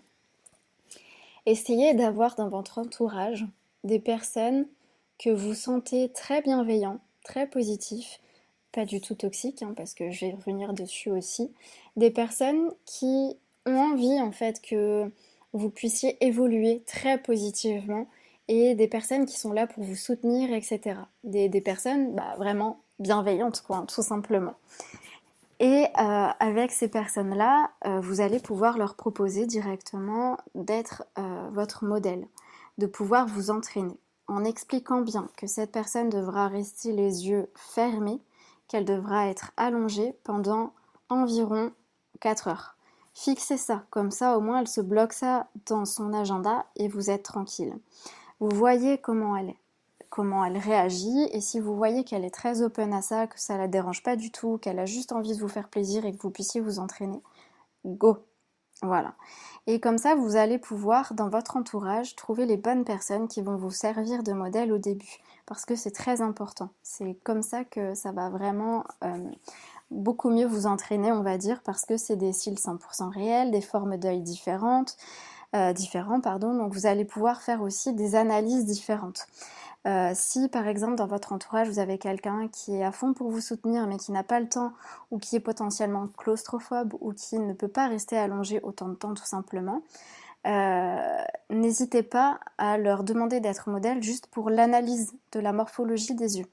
Essayez 1.46 1.94
d'avoir 1.94 2.36
dans 2.36 2.50
votre 2.50 2.78
entourage 2.78 3.46
des 3.84 4.00
personnes 4.00 4.68
que 5.18 5.30
vous 5.30 5.54
sentez 5.54 6.10
très 6.10 6.42
bienveillants, 6.42 7.00
très 7.24 7.48
positifs, 7.48 8.20
pas 8.76 8.86
du 8.86 9.00
tout 9.00 9.16
toxiques, 9.16 9.64
hein, 9.64 9.74
parce 9.76 9.94
que 9.94 10.12
je 10.12 10.26
vais 10.26 10.34
revenir 10.34 10.74
dessus 10.74 11.10
aussi, 11.10 11.50
des 11.96 12.12
personnes 12.12 12.72
qui 12.86 13.38
ont 13.66 13.78
envie 13.78 14.20
en 14.20 14.34
fait 14.34 14.62
que 14.62 15.10
vous 15.54 15.70
puissiez 15.70 16.24
évoluer 16.24 16.84
très 16.86 17.18
positivement 17.18 18.08
et 18.50 18.76
des 18.76 18.90
personnes 18.90 19.26
qui 19.26 19.40
sont 19.40 19.54
là 19.54 19.66
pour 19.66 19.84
vous 19.84 19.96
soutenir, 19.96 20.52
etc. 20.54 21.00
Des, 21.24 21.50
personnes 21.62 22.14
bah, 22.14 22.36
vraiment 22.38 22.82
bienveillantes, 23.00 23.64
quoi, 23.66 23.86
tout 23.88 24.04
simplement. 24.04 24.56
Et 25.62 25.86
euh, 25.98 26.28
avec 26.40 26.72
ces 26.72 26.90
personnes-là, 26.90 27.72
euh, 27.86 28.02
vous 28.02 28.20
allez 28.20 28.40
pouvoir 28.40 28.78
leur 28.78 28.96
proposer 28.96 29.46
directement 29.46 30.38
d'être 30.54 31.06
euh, 31.18 31.48
votre 31.54 31.86
modèle, 31.86 32.28
de 32.78 32.88
pouvoir 32.88 33.26
vous 33.26 33.52
entraîner, 33.52 33.96
en 34.28 34.44
expliquant 34.44 35.00
bien 35.00 35.30
que 35.38 35.48
cette 35.48 35.72
personne 35.72 36.10
devra 36.10 36.50
rester 36.50 36.92
les 36.92 37.30
yeux 37.30 37.48
fermés, 37.56 38.20
qu'elle 38.68 38.86
devra 38.86 39.28
être 39.28 39.52
allongée 39.58 40.16
pendant 40.24 40.74
environ 41.10 41.72
4 42.20 42.48
heures. 42.48 42.76
Fixez 43.14 43.58
ça, 43.58 43.86
comme 43.92 44.12
ça 44.12 44.38
au 44.38 44.42
moins 44.42 44.60
elle 44.60 44.68
se 44.68 44.82
bloque 44.82 45.14
ça 45.14 45.48
dans 45.68 45.86
son 45.86 46.14
agenda 46.14 46.66
et 46.76 46.88
vous 46.88 47.10
êtes 47.10 47.24
tranquille. 47.24 47.78
Vous 48.40 48.50
voyez 48.50 48.98
comment 48.98 49.36
elle 49.38 49.50
est. 49.50 49.60
comment 50.10 50.46
elle 50.46 50.58
réagit. 50.58 51.24
Et 51.32 51.42
si 51.42 51.60
vous 51.60 51.76
voyez 51.76 52.04
qu'elle 52.04 52.26
est 52.26 52.34
très 52.34 52.62
open 52.62 52.94
à 52.94 53.02
ça, 53.02 53.28
que 53.28 53.40
ça 53.40 53.58
la 53.58 53.68
dérange 53.68 54.02
pas 54.04 54.16
du 54.16 54.32
tout, 54.32 54.58
qu'elle 54.58 54.80
a 54.80 54.86
juste 54.86 55.12
envie 55.12 55.36
de 55.36 55.42
vous 55.42 55.50
faire 55.50 55.70
plaisir 55.70 56.06
et 56.06 56.14
que 56.16 56.22
vous 56.22 56.30
puissiez 56.30 56.62
vous 56.62 56.80
entraîner, 56.80 57.22
go. 57.86 58.18
Voilà. 58.82 59.14
Et 59.68 59.80
comme 59.80 59.98
ça, 59.98 60.16
vous 60.16 60.36
allez 60.36 60.58
pouvoir, 60.58 61.14
dans 61.14 61.30
votre 61.30 61.58
entourage, 61.58 62.16
trouver 62.16 62.46
les 62.46 62.58
bonnes 62.58 62.84
personnes 62.84 63.28
qui 63.28 63.42
vont 63.42 63.56
vous 63.56 63.72
servir 63.72 64.22
de 64.22 64.34
modèle 64.34 64.72
au 64.72 64.78
début. 64.78 65.18
Parce 65.46 65.66
que 65.66 65.76
c'est 65.76 65.92
très 65.92 66.22
important. 66.22 66.70
C'est 66.84 67.18
comme 67.24 67.42
ça 67.42 67.64
que 67.64 67.94
ça 67.94 68.12
va 68.12 68.30
vraiment 68.30 68.84
euh, 69.04 69.18
beaucoup 69.92 70.30
mieux 70.30 70.46
vous 70.46 70.68
entraîner, 70.68 71.12
on 71.12 71.22
va 71.22 71.38
dire, 71.38 71.62
parce 71.64 71.86
que 71.86 71.98
c'est 71.98 72.16
des 72.16 72.34
cils 72.34 72.60
100% 72.60 73.10
réels, 73.10 73.52
des 73.52 73.62
formes 73.62 73.98
d'œil 73.98 74.22
différentes, 74.22 74.98
euh, 75.56 75.74
différents, 75.74 76.22
pardon. 76.22 76.54
Donc 76.56 76.74
vous 76.74 76.86
allez 76.86 77.06
pouvoir 77.06 77.42
faire 77.42 77.62
aussi 77.62 77.94
des 77.94 78.16
analyses 78.16 78.66
différentes. 78.66 79.28
Euh, 79.86 80.12
si 80.16 80.50
par 80.50 80.68
exemple 80.68 80.96
dans 80.96 81.06
votre 81.06 81.32
entourage 81.32 81.70
vous 81.70 81.78
avez 81.78 82.00
quelqu'un 82.00 82.48
qui 82.48 82.76
est 82.76 82.84
à 82.84 82.92
fond 82.92 83.14
pour 83.14 83.30
vous 83.30 83.40
soutenir 83.40 83.86
mais 83.86 83.98
qui 83.98 84.12
n'a 84.12 84.24
pas 84.24 84.40
le 84.40 84.50
temps 84.50 84.74
ou 85.12 85.20
qui 85.20 85.36
est 85.36 85.40
potentiellement 85.40 86.08
claustrophobe 86.08 86.96
ou 87.02 87.14
qui 87.14 87.38
ne 87.38 87.54
peut 87.54 87.68
pas 87.68 87.88
rester 87.88 88.18
allongé 88.18 88.60
autant 88.64 88.90
de 88.90 88.96
temps 88.96 89.14
tout 89.14 89.26
simplement, 89.26 89.84
euh, 90.48 91.18
n'hésitez 91.50 92.04
pas 92.04 92.40
à 92.58 92.78
leur 92.78 93.04
demander 93.04 93.40
d'être 93.40 93.70
modèle 93.70 94.02
juste 94.04 94.28
pour 94.28 94.50
l'analyse 94.50 95.14
de 95.32 95.40
la 95.40 95.54
morphologie 95.54 96.16
des 96.16 96.40
yeux. 96.40 96.48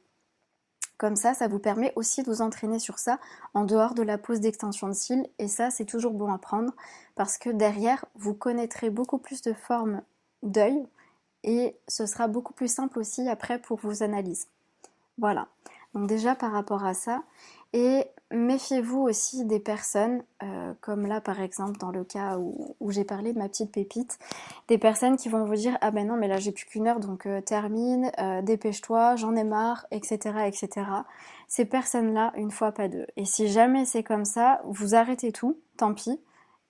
Comme 0.96 1.16
ça, 1.16 1.34
ça 1.34 1.48
vous 1.48 1.58
permet 1.58 1.92
aussi 1.96 2.22
de 2.22 2.30
vous 2.30 2.42
entraîner 2.42 2.78
sur 2.78 2.98
ça 2.98 3.18
en 3.54 3.64
dehors 3.64 3.94
de 3.94 4.02
la 4.02 4.18
pose 4.18 4.40
d'extension 4.40 4.88
de 4.88 4.92
cils. 4.92 5.26
Et 5.38 5.48
ça, 5.48 5.70
c'est 5.70 5.84
toujours 5.84 6.12
bon 6.12 6.32
à 6.32 6.38
prendre 6.38 6.72
parce 7.16 7.38
que 7.38 7.50
derrière, 7.50 8.04
vous 8.14 8.34
connaîtrez 8.34 8.88
beaucoup 8.88 9.18
plus 9.18 9.42
de 9.42 9.52
formes 9.52 10.02
d'œil 10.42 10.86
et 11.44 11.76
ce 11.88 12.06
sera 12.06 12.28
beaucoup 12.28 12.52
plus 12.52 12.72
simple 12.72 12.98
aussi 12.98 13.28
après 13.28 13.58
pour 13.60 13.78
vos 13.78 14.02
analyses. 14.02 14.48
Voilà. 15.18 15.48
Donc 15.94 16.06
déjà 16.08 16.34
par 16.34 16.52
rapport 16.52 16.84
à 16.84 16.94
ça, 16.94 17.22
et 17.74 18.06
méfiez-vous 18.30 19.00
aussi 19.00 19.44
des 19.44 19.58
personnes, 19.58 20.22
euh, 20.42 20.72
comme 20.80 21.06
là 21.06 21.20
par 21.20 21.40
exemple 21.40 21.78
dans 21.78 21.90
le 21.90 22.04
cas 22.04 22.38
où, 22.38 22.90
j'ai 22.90 23.04
parlé 23.04 23.32
de 23.32 23.38
ma 23.38 23.48
petite 23.48 23.72
pépite, 23.72 24.18
des 24.68 24.78
personnes 24.78 25.16
qui 25.16 25.28
vont 25.28 25.44
vous 25.44 25.54
dire 25.54 25.76
ah 25.80 25.90
ben 25.90 26.06
non 26.06 26.16
mais 26.16 26.28
là 26.28 26.38
j'ai 26.38 26.52
plus 26.52 26.66
qu'une 26.66 26.86
heure 26.86 27.00
donc 27.00 27.26
euh, 27.26 27.40
termine, 27.40 28.10
euh, 28.18 28.42
dépêche-toi, 28.42 29.16
j'en 29.16 29.34
ai 29.36 29.44
marre, 29.44 29.86
etc. 29.90 30.18
etc. 30.46 30.68
Ces 31.48 31.64
personnes-là, 31.66 32.32
une 32.36 32.50
fois 32.50 32.72
pas 32.72 32.88
deux. 32.88 33.06
Et 33.16 33.24
si 33.24 33.48
jamais 33.48 33.84
c'est 33.84 34.02
comme 34.02 34.24
ça, 34.24 34.62
vous 34.64 34.94
arrêtez 34.94 35.32
tout, 35.32 35.58
tant 35.76 35.92
pis, 35.92 36.18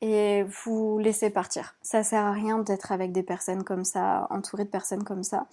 et 0.02 0.42
vous 0.42 0.98
laissez 0.98 1.30
partir. 1.30 1.76
Ça 1.80 2.02
sert 2.02 2.24
à 2.24 2.32
rien 2.32 2.58
d'être 2.58 2.90
avec 2.92 3.12
des 3.12 3.22
personnes 3.22 3.62
comme 3.62 3.84
ça, 3.84 4.26
entouré 4.30 4.64
de 4.64 4.68
personnes 4.68 5.04
comme 5.04 5.22
ça. 5.22 5.46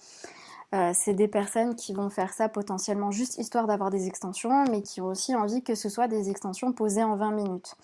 Euh, 0.74 0.90
c'est 0.92 1.14
des 1.14 1.28
personnes 1.28 1.74
qui 1.76 1.94
vont 1.94 2.10
faire 2.10 2.32
ça 2.32 2.48
potentiellement 2.48 3.12
juste 3.12 3.38
histoire 3.38 3.66
d'avoir 3.66 3.90
des 3.90 4.08
extensions, 4.08 4.64
mais 4.70 4.82
qui 4.82 5.00
ont 5.00 5.06
aussi 5.06 5.34
envie 5.34 5.62
que 5.62 5.76
ce 5.76 5.88
soit 5.88 6.08
des 6.08 6.30
extensions 6.30 6.72
posées 6.72 7.04
en 7.04 7.16
20 7.16 7.30
minutes. 7.30 7.76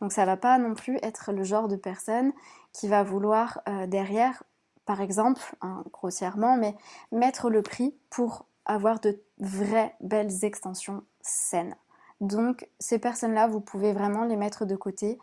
Donc 0.00 0.12
ça 0.12 0.24
va 0.24 0.36
pas 0.36 0.58
non 0.58 0.74
plus 0.74 0.98
être 1.02 1.32
le 1.32 1.44
genre 1.44 1.68
de 1.68 1.76
personne 1.76 2.32
qui 2.72 2.88
va 2.88 3.04
vouloir 3.04 3.60
euh, 3.68 3.86
derrière, 3.86 4.42
par 4.86 5.00
exemple, 5.00 5.56
hein, 5.60 5.84
grossièrement, 5.92 6.56
mais 6.56 6.74
mettre 7.12 7.48
le 7.48 7.62
prix 7.62 7.94
pour 8.10 8.46
avoir 8.66 8.98
de 9.00 9.20
vraies 9.38 9.94
belles 10.00 10.44
extensions 10.44 11.02
saines. 11.22 11.76
Donc 12.20 12.68
ces 12.80 12.98
personnes-là, 12.98 13.46
vous 13.46 13.60
pouvez 13.60 13.92
vraiment 13.92 14.24
les 14.24 14.36
mettre 14.36 14.64
de 14.64 14.74
côté. 14.74 15.18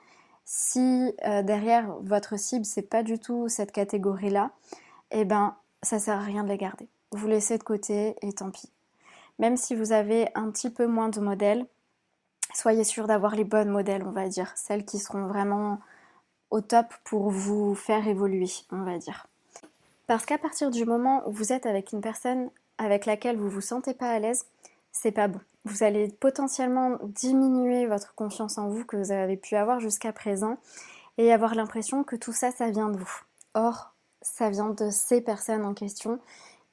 Si 0.45 1.13
euh, 1.25 1.43
derrière 1.43 1.91
votre 2.01 2.37
cible 2.37 2.65
c'est 2.65 2.89
pas 2.89 3.03
du 3.03 3.19
tout 3.19 3.49
cette 3.49 3.71
catégorie-là, 3.71 4.51
eh 5.11 5.25
ben 5.25 5.55
ça 5.81 5.99
sert 5.99 6.19
à 6.19 6.23
rien 6.23 6.43
de 6.43 6.49
les 6.49 6.57
garder 6.57 6.87
vous 7.15 7.27
laissez 7.27 7.57
de 7.57 7.63
côté 7.63 8.15
et 8.21 8.33
tant 8.33 8.51
pis. 8.51 8.69
Même 9.39 9.57
si 9.57 9.75
vous 9.75 9.91
avez 9.91 10.27
un 10.35 10.49
petit 10.51 10.69
peu 10.69 10.87
moins 10.87 11.09
de 11.09 11.19
modèles, 11.19 11.65
soyez 12.53 12.83
sûr 12.83 13.07
d'avoir 13.07 13.35
les 13.35 13.43
bonnes 13.43 13.69
modèles, 13.69 14.03
on 14.05 14.11
va 14.11 14.27
dire, 14.27 14.51
celles 14.55 14.85
qui 14.85 14.99
seront 14.99 15.27
vraiment 15.27 15.79
au 16.51 16.61
top 16.61 16.87
pour 17.03 17.29
vous 17.31 17.75
faire 17.75 18.07
évoluer, 18.07 18.49
on 18.71 18.83
va 18.83 18.97
dire. 18.97 19.27
Parce 20.07 20.25
qu'à 20.25 20.37
partir 20.37 20.69
du 20.71 20.85
moment 20.85 21.27
où 21.27 21.31
vous 21.31 21.51
êtes 21.51 21.65
avec 21.65 21.91
une 21.91 22.01
personne 22.01 22.49
avec 22.77 23.05
laquelle 23.05 23.37
vous 23.37 23.49
vous 23.49 23.61
sentez 23.61 23.93
pas 23.93 24.09
à 24.09 24.19
l'aise, 24.19 24.45
c'est 24.91 25.11
pas 25.11 25.27
bon. 25.27 25.39
Vous 25.65 25.83
allez 25.83 26.07
potentiellement 26.07 26.97
diminuer 27.03 27.87
votre 27.87 28.15
confiance 28.15 28.57
en 28.57 28.69
vous 28.69 28.85
que 28.85 28.97
vous 28.97 29.11
avez 29.11 29.35
pu 29.35 29.55
avoir 29.55 29.79
jusqu'à 29.79 30.13
présent 30.13 30.57
et 31.17 31.33
avoir 31.33 31.55
l'impression 31.55 32.03
que 32.03 32.15
tout 32.15 32.33
ça, 32.33 32.51
ça 32.51 32.69
vient 32.69 32.89
de 32.89 32.97
vous. 32.97 33.21
Or, 33.55 33.93
ça 34.21 34.49
vient 34.49 34.69
de 34.69 34.89
ces 34.89 35.21
personnes 35.21 35.65
en 35.65 35.73
question 35.73 36.19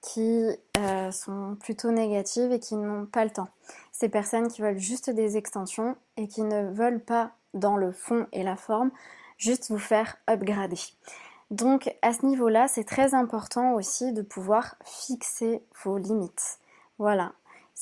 qui 0.03 0.45
euh, 0.79 1.11
sont 1.11 1.57
plutôt 1.61 1.91
négatives 1.91 2.53
et 2.53 2.59
qui 2.59 2.75
n'ont 2.75 3.07
pas 3.07 3.25
le 3.25 3.31
temps. 3.31 3.49
Ces 3.93 4.09
personnes 4.09 4.49
qui 4.49 4.61
veulent 4.61 4.79
juste 4.79 5.11
des 5.11 5.37
extensions 5.37 5.97
et 6.17 6.29
qui 6.29 6.43
ne 6.43 6.71
veulent 6.73 7.03
pas 7.03 7.33
dans 7.55 7.77
le 7.77 7.93
fond 7.93 8.27
et 8.33 8.43
la 8.43 8.57
forme 8.57 8.91
juste 9.39 9.71
vous 9.71 9.79
faire 9.79 10.17
upgrader. 10.29 10.81
Donc 11.51 11.95
à 12.03 12.13
ce 12.13 12.27
niveau-là, 12.27 12.67
c'est 12.69 12.85
très 12.85 13.15
important 13.15 13.75
aussi 13.75 14.13
de 14.13 14.23
pouvoir 14.23 14.77
fixer 14.85 15.63
vos 15.85 15.99
limites. 15.99 16.59
Voilà. 16.99 17.33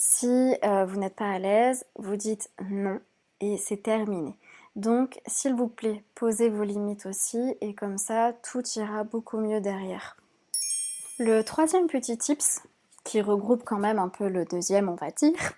Si 0.03 0.57
euh, 0.65 0.87
vous 0.87 0.99
n'êtes 0.99 1.17
pas 1.17 1.31
à 1.31 1.39
l'aise, 1.39 1.85
vous 1.97 2.17
dites 2.17 2.51
non 2.71 3.01
et 3.41 3.59
c'est 3.59 3.83
terminé. 3.83 4.35
Donc 4.75 5.21
s'il 5.27 5.53
vous 5.53 5.69
plaît, 5.69 6.03
posez 6.15 6.49
vos 6.49 6.65
limites 6.65 7.05
aussi 7.05 7.55
et 7.61 7.75
comme 7.75 7.99
ça, 7.99 8.33
tout 8.51 8.63
ira 8.77 9.05
beaucoup 9.05 9.37
mieux 9.37 9.61
derrière. 9.61 10.17
Le 11.19 11.43
troisième 11.43 11.87
petit 11.87 12.17
tips, 12.17 12.63
qui 13.05 13.21
regroupe 13.21 13.63
quand 13.63 13.79
même 13.79 13.99
un 13.99 14.09
peu 14.09 14.31
le 14.31 14.47
deuxième, 14.47 14.89
on 14.89 14.95
va 14.95 15.11
dire, 15.11 15.53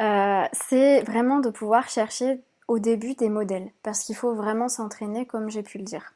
euh, 0.00 0.44
c'est 0.54 1.02
vraiment 1.02 1.40
de 1.40 1.50
pouvoir 1.50 1.90
chercher 1.90 2.40
au 2.68 2.78
début 2.78 3.12
des 3.12 3.28
modèles, 3.28 3.72
parce 3.82 4.04
qu'il 4.04 4.16
faut 4.16 4.34
vraiment 4.34 4.70
s'entraîner 4.70 5.26
comme 5.26 5.50
j'ai 5.50 5.62
pu 5.62 5.76
le 5.76 5.84
dire. 5.84 6.14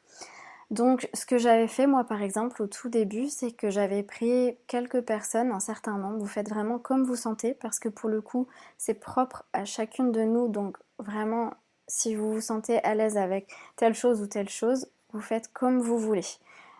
Donc 0.69 1.09
ce 1.13 1.25
que 1.25 1.37
j'avais 1.37 1.67
fait 1.67 1.87
moi 1.87 2.03
par 2.03 2.21
exemple 2.21 2.61
au 2.61 2.67
tout 2.67 2.89
début, 2.89 3.27
c'est 3.27 3.51
que 3.51 3.69
j'avais 3.69 4.03
pris 4.03 4.57
quelques 4.67 5.01
personnes, 5.01 5.51
un 5.51 5.61
certain 5.61 5.97
nombre, 5.97 6.17
vous 6.17 6.27
faites 6.27 6.49
vraiment 6.49 6.77
comme 6.77 7.05
vous 7.05 7.15
sentez, 7.15 7.53
parce 7.53 7.79
que 7.79 7.89
pour 7.89 8.09
le 8.09 8.21
coup 8.21 8.47
c'est 8.77 8.95
propre 8.95 9.45
à 9.53 9.63
chacune 9.63 10.11
de 10.11 10.23
nous, 10.23 10.49
donc 10.49 10.77
vraiment 10.99 11.53
si 11.87 12.15
vous 12.15 12.33
vous 12.33 12.41
sentez 12.41 12.83
à 12.83 12.95
l'aise 12.95 13.17
avec 13.17 13.47
telle 13.77 13.93
chose 13.93 14.21
ou 14.21 14.27
telle 14.27 14.49
chose, 14.49 14.89
vous 15.13 15.21
faites 15.21 15.51
comme 15.53 15.79
vous 15.79 15.97
voulez. 15.97 16.25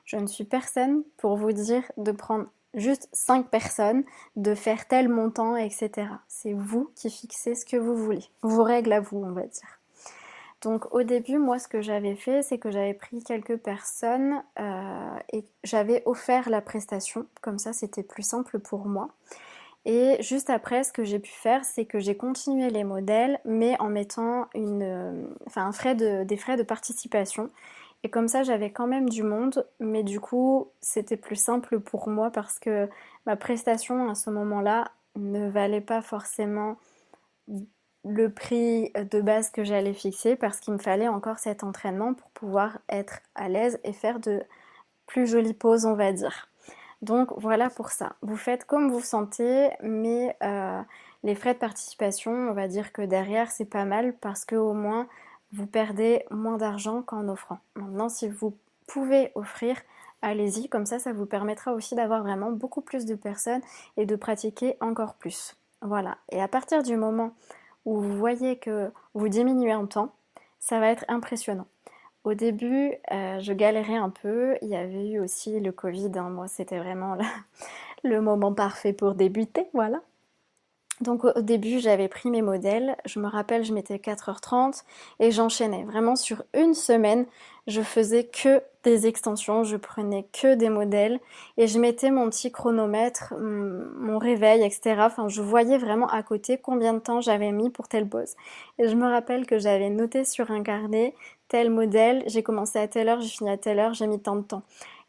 Je 0.04 0.18
ne 0.18 0.28
suis 0.28 0.44
personne 0.44 1.04
pour 1.18 1.38
vous 1.38 1.54
dire 1.54 1.84
de 1.96 2.12
prendre 2.12 2.48
juste 2.74 3.10
5 3.14 3.50
personnes, 3.50 4.04
de 4.36 4.54
faire 4.54 4.88
tel 4.88 5.10
montant, 5.10 5.56
etc. 5.56 6.10
C'est 6.28 6.54
vous 6.54 6.92
qui 6.96 7.10
fixez 7.10 7.56
ce 7.56 7.66
que 7.66 7.78
vous 7.78 7.96
voulez. 7.96 8.26
Vos 8.42 8.64
règles 8.64 8.94
à 8.94 9.00
vous, 9.00 9.18
on 9.18 9.32
va 9.32 9.44
dire. 9.44 9.77
Donc 10.62 10.94
au 10.94 11.04
début, 11.04 11.38
moi, 11.38 11.60
ce 11.60 11.68
que 11.68 11.82
j'avais 11.82 12.16
fait, 12.16 12.42
c'est 12.42 12.58
que 12.58 12.72
j'avais 12.72 12.94
pris 12.94 13.24
quelques 13.24 13.58
personnes 13.58 14.42
euh, 14.60 15.20
et 15.32 15.46
j'avais 15.64 16.02
offert 16.06 16.50
la 16.50 16.62
prestation. 16.62 17.28
Comme 17.42 17.60
ça, 17.60 17.74
c'était 17.74 18.04
plus 18.04 18.24
simple 18.24 18.60
pour 18.60 18.86
moi. 18.88 19.10
Et 19.86 20.18
juste 20.22 20.50
après, 20.50 20.84
ce 20.84 20.92
que 20.92 21.06
j'ai 21.06 21.20
pu 21.20 21.32
faire, 21.32 21.64
c'est 21.64 21.86
que 21.86 22.00
j'ai 22.00 22.18
continué 22.18 22.70
les 22.70 22.84
modèles, 22.84 23.40
mais 23.46 23.80
en 23.80 23.88
mettant 23.90 24.48
une, 24.54 24.84
euh, 24.84 25.28
enfin, 25.46 25.70
des 25.94 26.38
frais 26.38 26.58
de 26.58 26.64
participation. 26.64 27.50
Et 28.04 28.10
comme 28.10 28.28
ça, 28.28 28.44
j'avais 28.44 28.72
quand 28.72 28.88
même 28.88 29.10
du 29.10 29.24
monde, 29.24 29.66
mais 29.80 30.04
du 30.04 30.20
coup, 30.20 30.68
c'était 30.82 31.18
plus 31.18 31.36
simple 31.36 31.80
pour 31.80 32.10
moi 32.10 32.32
parce 32.32 32.60
que 32.60 32.90
ma 33.26 33.36
prestation 33.36 34.10
à 34.10 34.16
ce 34.16 34.30
moment-là 34.30 34.92
ne 35.16 35.50
valait 35.50 35.82
pas 35.82 36.02
forcément 36.02 36.78
le 38.08 38.32
prix 38.32 38.92
de 38.94 39.22
base 39.22 39.50
que 39.50 39.64
j'allais 39.64 39.94
fixer 39.94 40.36
parce 40.36 40.60
qu'il 40.60 40.74
me 40.74 40.80
fallait 40.80 41.08
encore 41.08 41.40
cet 41.40 41.64
entraînement 41.64 42.14
pour 42.14 42.30
pouvoir 42.32 42.80
être 42.90 43.20
à 43.36 43.50
l'aise 43.50 43.80
et 43.84 43.94
faire 43.94 44.20
de 44.20 44.44
plus 45.06 45.28
jolies 45.28 45.54
pauses, 45.54 45.86
on 45.86 45.96
va 45.96 46.12
dire. 46.12 46.50
Donc 47.02 47.30
voilà 47.38 47.70
pour 47.70 47.90
ça. 47.90 48.16
Vous 48.22 48.38
faites 48.38 48.66
comme 48.66 48.90
vous 48.90 49.02
sentez, 49.02 49.70
mais 49.82 50.36
euh, 50.44 50.82
les 51.24 51.36
frais 51.36 51.54
de 51.54 51.60
participation, 51.60 52.32
on 52.32 52.54
va 52.54 52.68
dire 52.68 52.92
que 52.92 53.02
derrière 53.02 53.52
c'est 53.52 53.66
pas 53.66 53.86
mal 53.86 54.14
parce 54.20 54.46
que 54.46 54.56
au 54.56 54.74
moins 54.74 55.08
vous 55.54 55.68
perdez 55.68 56.26
moins 56.30 56.58
d'argent 56.58 57.02
qu'en 57.02 57.30
offrant. 57.30 57.60
Maintenant, 57.76 58.10
si 58.10 58.28
vous 58.28 58.58
pouvez 58.86 59.32
offrir, 59.36 59.78
allez-y, 60.22 60.68
comme 60.70 60.86
ça, 60.86 61.00
ça 61.00 61.14
vous 61.14 61.26
permettra 61.26 61.74
aussi 61.74 61.96
d'avoir 61.96 62.22
vraiment 62.22 62.52
beaucoup 62.52 62.82
plus 62.82 63.06
de 63.06 63.16
personnes 63.16 63.62
et 63.96 64.06
de 64.06 64.16
pratiquer 64.16 64.76
encore 64.82 65.14
plus. 65.14 65.56
Voilà. 65.82 66.18
Et 66.32 66.42
à 66.42 66.48
partir 66.48 66.84
du 66.84 66.98
moment 66.98 67.34
où 67.88 68.02
vous 68.02 68.18
voyez 68.18 68.58
que 68.58 68.92
vous 69.14 69.30
diminuez 69.30 69.74
en 69.74 69.88
temps, 69.88 70.14
ça 70.60 70.80
va 70.80 70.90
être 70.90 71.06
impressionnant. 71.08 71.68
Au 72.26 72.34
début, 72.34 72.94
euh, 73.14 73.40
je 73.40 73.54
galérais 73.54 73.96
un 73.96 74.10
peu. 74.10 74.58
Il 74.62 74.68
y 74.68 74.76
avait 74.76 75.08
eu 75.08 75.20
aussi 75.22 75.62
le 75.62 75.72
Covid. 75.72 76.12
Hein. 76.18 76.30
Moi, 76.30 76.50
c'était 76.50 76.80
vraiment 76.80 77.18
le 78.04 78.22
moment 78.22 78.54
parfait 78.54 78.92
pour 78.92 79.16
débuter. 79.16 79.68
Voilà. 79.74 80.02
Donc 81.02 81.26
au 81.26 81.42
début, 81.42 81.80
j'avais 81.80 82.08
pris 82.08 82.32
mes 82.32 82.42
modèles, 82.42 82.96
je 83.06 83.20
me 83.20 83.28
rappelle, 83.28 83.64
je 83.64 83.74
mettais 83.74 83.98
4h30 83.98 84.84
et 85.20 85.30
j'enchaînais. 85.30 85.84
Vraiment 85.84 86.16
sur 86.16 86.44
une 86.56 86.74
semaine, 86.74 87.28
je 87.68 87.82
faisais 87.82 88.24
que 88.26 88.64
des 88.84 89.06
extensions, 89.06 89.64
je 89.64 89.78
prenais 89.78 90.26
que 90.34 90.56
des 90.56 90.70
modèles 90.70 91.20
et 91.58 91.68
je 91.68 91.78
mettais 91.78 92.10
mon 92.10 92.30
petit 92.30 92.52
chronomètre, 92.52 93.36
mon 93.38 94.18
réveil, 94.18 94.64
etc. 94.64 94.96
Enfin, 95.02 95.28
je 95.28 95.42
voyais 95.42 95.78
vraiment 95.78 96.08
à 96.08 96.24
côté 96.24 96.58
combien 96.58 96.94
de 96.94 97.00
temps 97.00 97.22
j'avais 97.22 97.52
mis 97.52 97.70
pour 97.70 97.88
telle 97.88 98.08
pose. 98.08 98.36
Et 98.80 98.88
je 98.88 98.96
me 98.96 99.06
rappelle 99.06 99.46
que 99.46 99.60
j'avais 99.60 99.90
noté 99.90 100.24
sur 100.24 100.50
un 100.50 100.64
carnet 100.64 101.14
tel 101.48 101.70
modèle, 101.70 102.24
j'ai 102.28 102.44
commencé 102.44 102.80
à 102.80 102.88
telle 102.88 103.08
heure, 103.10 103.22
j'ai 103.22 103.30
fini 103.30 103.50
à 103.50 103.58
telle 103.58 103.80
heure, 103.80 103.94
j'ai 103.94 104.08
mis 104.08 104.20
tant 104.20 104.36
de 104.36 104.42
temps. 104.42 104.64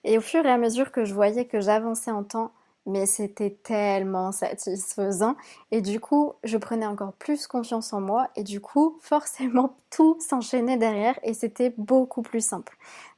Et 0.04 0.18
au 0.18 0.20
fur 0.20 0.44
et 0.44 0.50
à 0.50 0.58
mesure 0.58 0.92
que 0.92 1.04
je 1.04 1.14
voyais 1.14 1.46
que 1.46 1.60
j'avançais 1.60 2.10
en 2.10 2.22
temps, 2.22 2.52
mais 2.88 3.06
c'était 3.06 3.56
tellement 3.62 4.32
satisfaisant 4.32 5.36
et 5.70 5.80
du 5.80 6.00
coup 6.00 6.32
je 6.42 6.56
prenais 6.56 6.86
encore 6.86 7.12
plus 7.12 7.46
confiance 7.46 7.92
en 7.92 8.00
moi 8.00 8.28
et 8.34 8.42
du 8.42 8.60
coup 8.60 8.98
forcément 9.02 9.76
tout 9.90 10.16
s'enchaînait 10.20 10.76
derrière 10.76 11.18
et 11.22 11.34
c'était 11.34 11.72
beaucoup 11.76 12.22
plus 12.22 12.44
simple. 12.44 12.76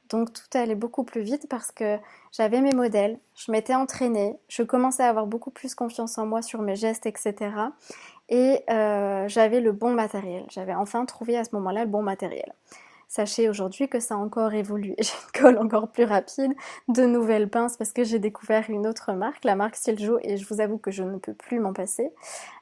Donc 0.09 0.33
tout 0.33 0.57
allait 0.57 0.75
beaucoup 0.75 1.05
plus 1.05 1.21
vite 1.21 1.47
parce 1.49 1.71
que 1.71 1.97
j'avais 2.33 2.59
mes 2.59 2.73
modèles, 2.73 3.17
je 3.33 3.49
m'étais 3.51 3.75
entraînée, 3.75 4.35
je 4.49 4.61
commençais 4.61 5.03
à 5.03 5.09
avoir 5.09 5.25
beaucoup 5.25 5.51
plus 5.51 5.73
confiance 5.73 6.17
en 6.17 6.25
moi 6.25 6.41
sur 6.41 6.61
mes 6.61 6.75
gestes, 6.75 7.05
etc. 7.05 7.35
Et 8.27 8.63
euh, 8.69 9.27
j'avais 9.29 9.61
le 9.61 9.71
bon 9.71 9.93
matériel. 9.93 10.45
J'avais 10.49 10.73
enfin 10.73 11.05
trouvé 11.05 11.37
à 11.37 11.45
ce 11.45 11.55
moment-là 11.55 11.85
le 11.85 11.89
bon 11.89 12.03
matériel. 12.03 12.53
Sachez 13.13 13.49
aujourd'hui 13.49 13.89
que 13.89 13.99
ça 13.99 14.15
a 14.15 14.17
encore 14.17 14.53
évolué. 14.53 14.95
J'ai 15.01 15.11
une 15.11 15.41
colle 15.41 15.57
encore 15.57 15.89
plus 15.89 16.05
rapide, 16.05 16.53
de 16.87 17.05
nouvelles 17.05 17.49
pinces 17.49 17.75
parce 17.75 17.91
que 17.91 18.05
j'ai 18.05 18.19
découvert 18.19 18.69
une 18.69 18.87
autre 18.87 19.11
marque, 19.11 19.43
la 19.43 19.57
marque 19.57 19.75
Siljo, 19.75 20.17
et 20.23 20.37
je 20.37 20.47
vous 20.47 20.61
avoue 20.61 20.77
que 20.77 20.91
je 20.91 21.03
ne 21.03 21.17
peux 21.17 21.33
plus 21.33 21.59
m'en 21.59 21.73
passer. 21.73 22.09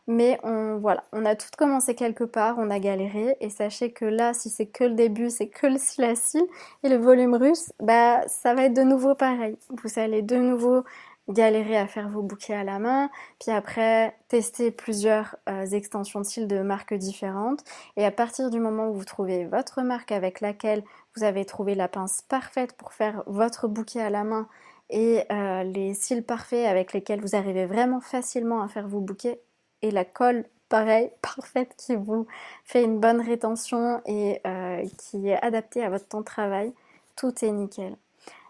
Mais 0.08 0.40
on, 0.42 0.80
voilà, 0.80 1.04
on 1.14 1.24
a 1.24 1.36
tout 1.36 1.50
commencé 1.56 1.94
quelque 1.94 2.24
part, 2.24 2.56
on 2.58 2.72
a 2.72 2.80
galéré, 2.80 3.38
et 3.42 3.52
sachez 3.52 3.92
que 3.92 4.06
là, 4.06 4.34
si 4.34 4.50
c'est 4.50 4.66
que 4.66 4.86
le 4.86 4.96
début, 4.96 5.30
c'est 5.30 5.50
que 5.50 5.68
le 5.68 5.78
silacile 5.78 6.48
et 6.82 6.90
le 6.90 6.98
volume 6.98 7.36
russe, 7.36 7.72
bah 7.80 8.28
ça 8.28 8.56
va 8.56 8.64
être 8.64 8.74
de 8.74 8.82
nouveau 8.82 9.14
pareil. 9.14 9.56
Vous 9.84 10.00
allez 10.00 10.24
de 10.24 10.38
nouveau 10.38 10.84
galérer 11.30 11.78
à 11.78 11.88
faire 11.88 12.10
vos 12.10 12.22
bouquets 12.22 12.56
à 12.56 12.64
la 12.64 12.80
main, 12.80 13.10
puis 13.40 13.52
après 13.52 14.16
tester 14.28 14.72
plusieurs 14.72 15.36
euh, 15.48 15.66
extensions 15.66 16.22
de 16.22 16.26
cils 16.26 16.48
de 16.48 16.62
marques 16.62 16.94
différentes. 16.94 17.64
Et 17.98 18.06
à 18.06 18.12
partir 18.12 18.50
du 18.50 18.60
moment 18.60 18.90
où 18.90 18.94
vous 18.94 19.06
trouvez 19.06 19.46
votre 19.46 19.82
marque 19.82 20.12
avec 20.12 20.42
laquelle 20.42 20.84
vous 21.16 21.24
avez 21.24 21.46
trouvé 21.46 21.76
la 21.76 21.88
pince 21.88 22.22
parfaite 22.22 22.74
pour 22.74 22.94
faire 22.94 23.24
votre 23.28 23.68
bouquet 23.68 24.02
à 24.02 24.10
la 24.10 24.24
main 24.24 24.48
et 24.90 25.24
euh, 25.32 25.64
les 25.64 25.94
cils 25.94 26.24
parfaits 26.24 26.66
avec 26.66 26.94
lesquels 26.94 27.22
vous 27.22 27.36
arrivez 27.36 27.66
vraiment 27.66 28.02
facilement 28.02 28.62
à 28.62 28.68
faire 28.68 28.88
vos 28.88 29.02
bouquets 29.02 29.40
et 29.82 29.92
la 29.92 30.06
colle 30.06 30.46
pareil, 30.68 31.12
parfaite 31.22 31.76
qui 31.78 31.96
vous 31.96 32.28
fait 32.64 32.84
une 32.84 33.00
bonne 33.00 33.22
rétention 33.22 34.02
et 34.06 34.40
euh, 34.48 34.84
qui 34.98 35.30
est 35.30 35.42
adaptée 35.44 35.84
à 35.84 35.90
votre 35.90 36.08
temps 36.08 36.22
de 36.22 36.26
travail, 36.26 36.74
tout 37.16 37.34
est 37.44 37.52
nickel. 37.52 37.98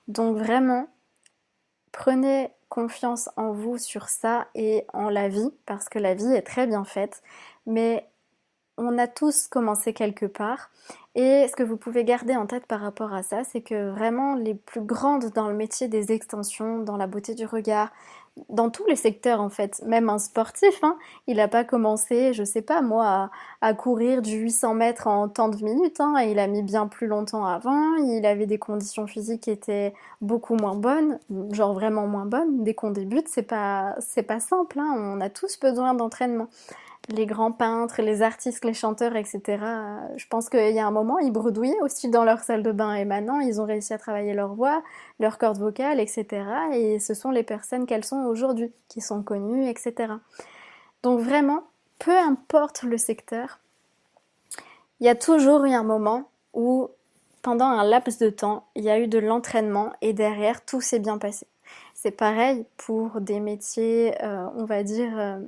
Donc 0.08 0.38
vraiment, 0.38 0.88
prenez 1.92 2.52
confiance 2.70 3.30
en 3.36 3.52
vous 3.52 3.78
sur 3.78 4.10
ça 4.10 4.48
et 4.56 4.86
en 4.94 5.10
la 5.10 5.28
vie, 5.28 5.52
parce 5.66 5.90
que 5.90 6.00
la 6.00 6.14
vie 6.14 6.32
est 6.34 6.44
très 6.44 6.68
bien 6.68 6.86
faite, 6.86 7.22
mais 7.66 8.09
on 8.80 8.98
a 8.98 9.08
tous 9.08 9.48
commencé 9.48 9.94
quelque 9.94 10.26
part. 10.26 10.70
Et 11.16 11.48
ce 11.50 11.56
que 11.56 11.64
vous 11.64 11.76
pouvez 11.76 12.04
garder 12.04 12.36
en 12.36 12.46
tête 12.46 12.66
par 12.66 12.80
rapport 12.80 13.14
à 13.14 13.24
ça, 13.24 13.44
c'est 13.44 13.62
que 13.62 13.90
vraiment 13.90 14.36
les 14.36 14.54
plus 14.54 14.82
grandes 14.82 15.32
dans 15.34 15.50
le 15.50 15.56
métier 15.56 15.88
des 15.88 16.12
extensions, 16.12 16.80
dans 16.80 16.98
la 16.98 17.08
beauté 17.08 17.36
du 17.36 17.46
regard, 17.46 17.92
dans 18.48 18.70
tous 18.70 18.86
les 18.86 18.96
secteurs 18.96 19.42
en 19.42 19.50
fait, 19.50 19.82
même 19.86 20.10
un 20.10 20.18
sportif, 20.18 20.80
hein, 20.82 20.98
il 21.28 21.38
n'a 21.38 21.50
pas 21.50 21.66
commencé, 21.66 22.32
je 22.34 22.44
sais 22.46 22.62
pas 22.62 22.82
moi, 22.82 23.32
à, 23.60 23.74
courir 23.74 24.22
du 24.22 24.38
800 24.38 24.76
mètres 24.76 25.08
en 25.08 25.28
tant 25.28 25.50
de 25.50 25.62
minutes, 25.62 26.00
hein, 26.00 26.22
il 26.22 26.40
a 26.40 26.48
mis 26.48 26.62
bien 26.62 26.88
plus 26.88 27.08
longtemps 27.08 27.44
avant, 27.44 27.96
il 27.96 28.26
avait 28.26 28.46
des 28.46 28.60
conditions 28.60 29.08
physiques 29.08 29.42
qui 29.42 29.52
étaient 29.52 29.94
beaucoup 30.22 30.56
moins 30.56 30.76
bonnes, 30.76 31.20
genre 31.52 31.74
vraiment 31.74 32.08
moins 32.08 32.26
bonnes. 32.26 32.64
Dès 32.64 32.76
qu'on 32.76 32.92
débute, 32.92 33.28
c'est 33.28 33.44
pas, 33.44 33.96
pas 34.28 34.40
simple, 34.40 34.80
hein, 34.80 34.94
on 34.98 35.20
a 35.20 35.30
tous 35.30 35.60
besoin 35.60 35.94
d'entraînement 35.94 36.48
les 37.10 37.26
grands 37.26 37.52
peintres, 37.52 38.02
les 38.02 38.22
artistes, 38.22 38.64
les 38.64 38.74
chanteurs, 38.74 39.16
etc. 39.16 39.42
Je 40.16 40.28
pense 40.28 40.50
qu'il 40.50 40.74
y 40.74 40.80
a 40.80 40.86
un 40.86 40.92
moment, 40.92 41.18
ils 41.20 41.32
bredouillaient 41.32 41.82
aussi 41.82 42.10
dans 42.10 42.24
leur 42.24 42.40
salle 42.40 42.64
de 42.64 42.72
bain 42.72 42.94
et 42.94 43.06
maintenant, 43.06 43.40
ils 43.40 43.60
ont 43.60 43.66
réussi 43.66 43.94
à 43.94 43.98
travailler 43.98 44.34
leur 44.34 44.54
voix, 44.54 44.84
leur 45.20 45.38
corde 45.38 45.58
vocale, 45.58 46.00
etc. 46.00 46.28
Et 46.74 47.00
ce 47.00 47.14
sont 47.14 47.32
les 47.32 47.44
personnes 47.44 47.86
qu'elles 47.86 48.06
sont 48.06 48.26
aujourd'hui, 48.26 48.72
qui 48.88 49.02
sont 49.02 49.24
connues, 49.24 49.68
etc. 49.68 50.14
Donc 51.02 51.20
vraiment, 51.20 51.64
peu 51.98 52.16
importe 52.18 52.84
le 52.84 52.98
secteur, 52.98 53.60
il 55.00 55.06
y 55.06 55.10
a 55.10 55.16
toujours 55.16 55.66
eu 55.66 55.72
un 55.72 55.84
moment 55.84 56.30
où, 56.54 56.90
pendant 57.42 57.66
un 57.66 57.84
laps 57.84 58.20
de 58.20 58.30
temps, 58.30 58.68
il 58.76 58.84
y 58.84 58.90
a 58.90 59.00
eu 59.00 59.08
de 59.08 59.20
l'entraînement 59.20 59.94
et 60.02 60.14
derrière, 60.14 60.64
tout 60.64 60.82
s'est 60.82 61.00
bien 61.00 61.18
passé. 61.18 61.48
C'est 61.96 62.12
pareil 62.12 62.66
pour 62.78 63.20
des 63.20 63.40
métiers, 63.40 64.14
euh, 64.24 64.46
on 64.56 64.66
va 64.66 64.84
dire... 64.84 65.18
Euh, 65.18 65.40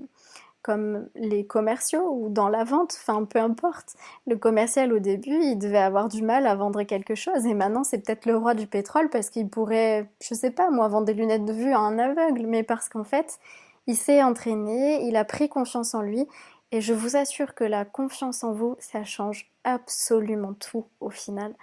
comme 0.62 1.08
les 1.16 1.46
commerciaux 1.46 2.12
ou 2.12 2.30
dans 2.30 2.50
la 2.50 2.64
vente, 2.64 2.96
enfin 3.02 3.26
peu 3.26 3.40
importe. 3.40 3.96
Le 4.28 4.36
commercial 4.36 4.94
au 4.94 5.00
début, 5.00 5.40
il 5.42 5.58
devait 5.58 5.78
avoir 5.78 6.08
du 6.08 6.22
mal 6.22 6.46
à 6.46 6.56
vendre 6.56 6.84
quelque 6.84 7.16
chose 7.16 7.46
et 7.46 7.54
maintenant 7.54 7.84
c'est 7.84 8.00
peut-être 8.00 8.26
le 8.26 8.38
roi 8.38 8.54
du 8.54 8.68
pétrole 8.68 9.10
parce 9.10 9.30
qu'il 9.30 9.50
pourrait, 9.50 10.10
je 10.22 10.34
sais 10.34 10.52
pas 10.52 10.70
moi, 10.70 10.88
vendre 10.88 11.06
des 11.06 11.14
lunettes 11.14 11.46
de 11.46 11.54
vue 11.54 11.74
à 11.74 11.80
un 11.80 11.98
aveugle, 11.98 12.46
mais 12.48 12.64
parce 12.64 12.90
qu'en 12.90 13.04
fait, 13.04 13.40
il 13.88 13.96
s'est 13.96 14.22
entraîné, 14.22 15.06
il 15.06 15.16
a 15.16 15.26
pris 15.26 15.50
confiance 15.50 15.96
en 15.96 16.02
lui 16.02 16.28
et 16.72 16.82
je 16.82 16.94
vous 16.94 17.18
assure 17.18 17.54
que 17.54 17.64
la 17.64 17.84
confiance 17.84 18.44
en 18.44 18.54
vous, 18.54 18.76
ça 18.80 19.04
change 19.04 19.52
absolument 19.64 20.54
tout 20.54 20.86
au 21.00 21.10
final. 21.10 21.54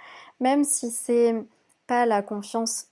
Même 0.41 0.65
si 0.65 0.91
c'est 0.91 1.35
pas 1.87 2.05
la 2.05 2.23
confiance 2.23 2.89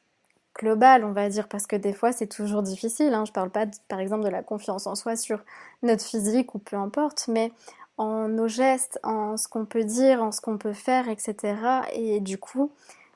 global, 0.59 1.05
on 1.05 1.13
va 1.13 1.29
dire, 1.29 1.49
parce 1.49 1.67
que 1.67 1.77
des 1.77 1.93
fois 1.93 2.13
c'est 2.13 2.27
toujours 2.27 2.63
difficile. 2.63 3.15
Hein. 3.15 3.25
Je 3.25 3.33
parle 3.33 3.51
pas, 3.51 3.67
par 3.89 4.01
exemple, 4.01 4.25
de 4.25 4.29
la 4.29 4.43
confiance 4.43 4.87
en 4.87 4.95
soi 4.95 5.17
sur 5.17 5.43
notre 5.83 6.05
physique 6.05 6.55
ou 6.55 6.59
peu 6.59 6.77
importe, 6.77 7.29
mais 7.29 7.53
en 7.99 8.29
nos 8.29 8.49
gestes, 8.49 8.99
en 9.03 9.37
ce 9.37 9.49
qu'on 9.49 9.65
peut 9.65 9.85
dire, 9.85 10.23
en 10.23 10.33
ce 10.33 10.41
qu'on 10.41 10.59
peut 10.59 10.73
faire, 10.73 11.09
etc. 11.09 11.57
Et 11.93 12.21
du 12.21 12.39
coup, 12.39 12.71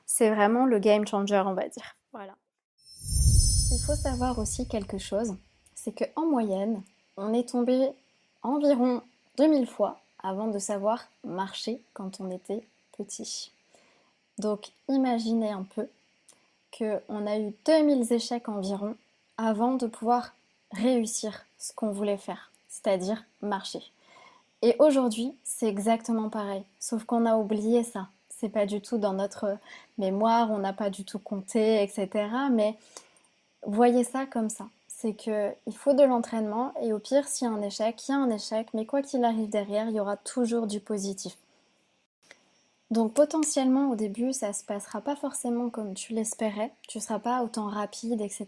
c'est 0.05 0.29
vraiment 0.29 0.65
le 0.65 0.79
game 0.79 1.05
changer, 1.05 1.43
on 1.45 1.53
va 1.53 1.67
dire. 1.67 1.95
Voilà. 2.11 2.35
Il 3.73 3.79
faut 3.85 3.95
savoir 3.95 4.37
aussi 4.39 4.67
quelque 4.67 4.97
chose, 4.97 5.35
c'est 5.75 5.93
qu'en 5.93 6.25
moyenne, 6.25 6.81
on 7.17 7.33
est 7.33 7.49
tombé 7.49 7.89
environ 8.43 9.01
2000 9.37 9.67
fois 9.67 9.99
avant 10.23 10.47
de 10.47 10.59
savoir 10.59 11.07
marcher 11.23 11.81
quand 11.93 12.19
on 12.19 12.29
était 12.31 12.67
petit. 12.97 13.51
Donc 14.37 14.71
imaginez 14.89 15.51
un 15.51 15.63
peu 15.63 15.87
qu'on 16.77 17.27
a 17.27 17.37
eu 17.37 17.53
2000 17.65 18.11
échecs 18.13 18.49
environ 18.49 18.95
avant 19.37 19.75
de 19.75 19.87
pouvoir 19.87 20.33
réussir 20.71 21.45
ce 21.57 21.73
qu'on 21.73 21.91
voulait 21.91 22.17
faire, 22.17 22.51
c'est-à-dire 22.69 23.23
marcher. 23.41 23.83
Et 24.61 24.75
aujourd'hui, 24.79 25.33
c'est 25.43 25.67
exactement 25.67 26.29
pareil, 26.29 26.63
sauf 26.79 27.03
qu'on 27.03 27.25
a 27.25 27.35
oublié 27.35 27.83
ça. 27.83 28.07
C'est 28.29 28.49
pas 28.49 28.65
du 28.65 28.81
tout 28.81 28.97
dans 28.97 29.13
notre 29.13 29.57
mémoire, 29.97 30.51
on 30.51 30.59
n'a 30.59 30.73
pas 30.73 30.89
du 30.89 31.03
tout 31.03 31.19
compté, 31.19 31.81
etc. 31.83 32.09
Mais 32.51 32.75
voyez 33.65 34.03
ça 34.03 34.25
comme 34.25 34.49
ça. 34.49 34.67
C'est 34.87 35.13
que 35.13 35.51
il 35.65 35.75
faut 35.75 35.93
de 35.93 36.03
l'entraînement 36.03 36.73
et 36.81 36.93
au 36.93 36.99
pire, 36.99 37.27
s'il 37.27 37.47
y 37.47 37.51
a 37.51 37.53
un 37.53 37.61
échec, 37.61 38.07
il 38.07 38.11
y 38.11 38.13
a 38.13 38.17
un 38.17 38.29
échec, 38.29 38.67
mais 38.73 38.85
quoi 38.85 39.01
qu'il 39.01 39.23
arrive 39.23 39.49
derrière, 39.49 39.89
il 39.89 39.95
y 39.95 39.99
aura 39.99 40.17
toujours 40.17 40.67
du 40.67 40.79
positif. 40.79 41.35
Donc 42.91 43.13
potentiellement 43.13 43.89
au 43.89 43.95
début 43.95 44.33
ça 44.33 44.51
se 44.51 44.65
passera 44.65 44.99
pas 44.99 45.15
forcément 45.15 45.69
comme 45.69 45.93
tu 45.93 46.11
l'espérais, 46.11 46.71
tu 46.89 46.99
seras 46.99 47.19
pas 47.19 47.41
autant 47.41 47.67
rapide, 47.67 48.19
etc. 48.19 48.47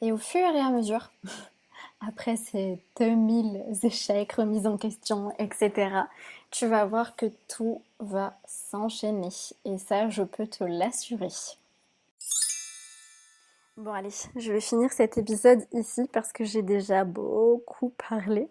Et 0.00 0.10
au 0.10 0.18
fur 0.18 0.40
et 0.40 0.58
à 0.58 0.70
mesure, 0.70 1.12
après 2.06 2.36
ces 2.36 2.80
2000 2.98 3.64
échecs, 3.84 4.32
remises 4.32 4.66
en 4.66 4.76
question, 4.76 5.32
etc., 5.38 6.00
tu 6.50 6.66
vas 6.66 6.84
voir 6.84 7.14
que 7.14 7.26
tout 7.48 7.80
va 8.00 8.36
s'enchaîner. 8.44 9.30
Et 9.64 9.78
ça, 9.78 10.08
je 10.08 10.22
peux 10.22 10.46
te 10.46 10.62
l'assurer. 10.62 11.28
Bon 13.76 13.92
allez, 13.92 14.10
je 14.36 14.52
vais 14.52 14.60
finir 14.60 14.92
cet 14.92 15.18
épisode 15.18 15.64
ici 15.72 16.08
parce 16.12 16.32
que 16.32 16.44
j'ai 16.44 16.62
déjà 16.62 17.04
beaucoup 17.04 17.92
parlé. 18.08 18.48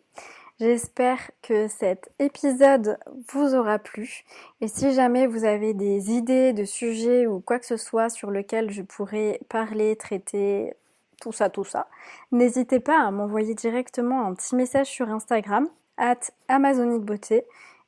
J'espère 0.64 1.20
que 1.42 1.68
cet 1.68 2.10
épisode 2.20 2.98
vous 3.34 3.54
aura 3.54 3.80
plu 3.80 4.24
et 4.62 4.70
si 4.70 4.94
jamais 4.94 5.28
vous 5.28 5.44
avez 5.44 5.74
des 5.74 6.12
idées 6.12 6.54
de 6.54 6.64
sujets 6.64 7.28
ou 7.28 7.42
quoi 7.42 7.60
que 7.60 7.66
ce 7.66 7.76
soit 7.76 8.08
sur 8.08 8.32
lequel 8.32 8.72
je 8.72 8.82
pourrais 8.82 9.42
parler, 9.50 9.98
traiter, 9.98 10.74
tout 11.20 11.34
ça, 11.34 11.50
tout 11.50 11.66
ça, 11.66 11.90
n'hésitez 12.32 12.80
pas 12.80 12.98
à 12.98 13.12
m'envoyer 13.12 13.56
directement 13.56 14.26
un 14.26 14.34
petit 14.36 14.56
message 14.56 14.88
sur 14.88 15.10
Instagram, 15.10 15.68
at 15.98 16.32
Amazonique 16.48 17.04
Beauté, 17.04 17.44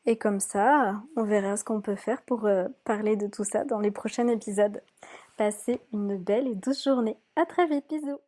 et 0.06 0.18
comme 0.18 0.42
ça, 0.42 1.02
on 1.16 1.24
verra 1.24 1.56
ce 1.56 1.64
qu'on 1.64 1.80
peut 1.80 1.96
faire 1.96 2.24
pour 2.24 2.46
euh, 2.46 2.68
parler 2.84 3.16
de 3.16 3.28
tout 3.28 3.46
ça 3.46 3.64
dans 3.64 3.80
les 3.80 3.92
prochains 3.92 4.28
épisodes. 4.28 4.82
Passez 5.38 5.80
une 5.94 6.18
belle 6.18 6.50
et 6.50 6.56
douce 6.56 6.84
journée. 6.84 7.16
À 7.38 7.46
très 7.46 7.68
vite, 7.68 7.86
bisous 7.88 8.20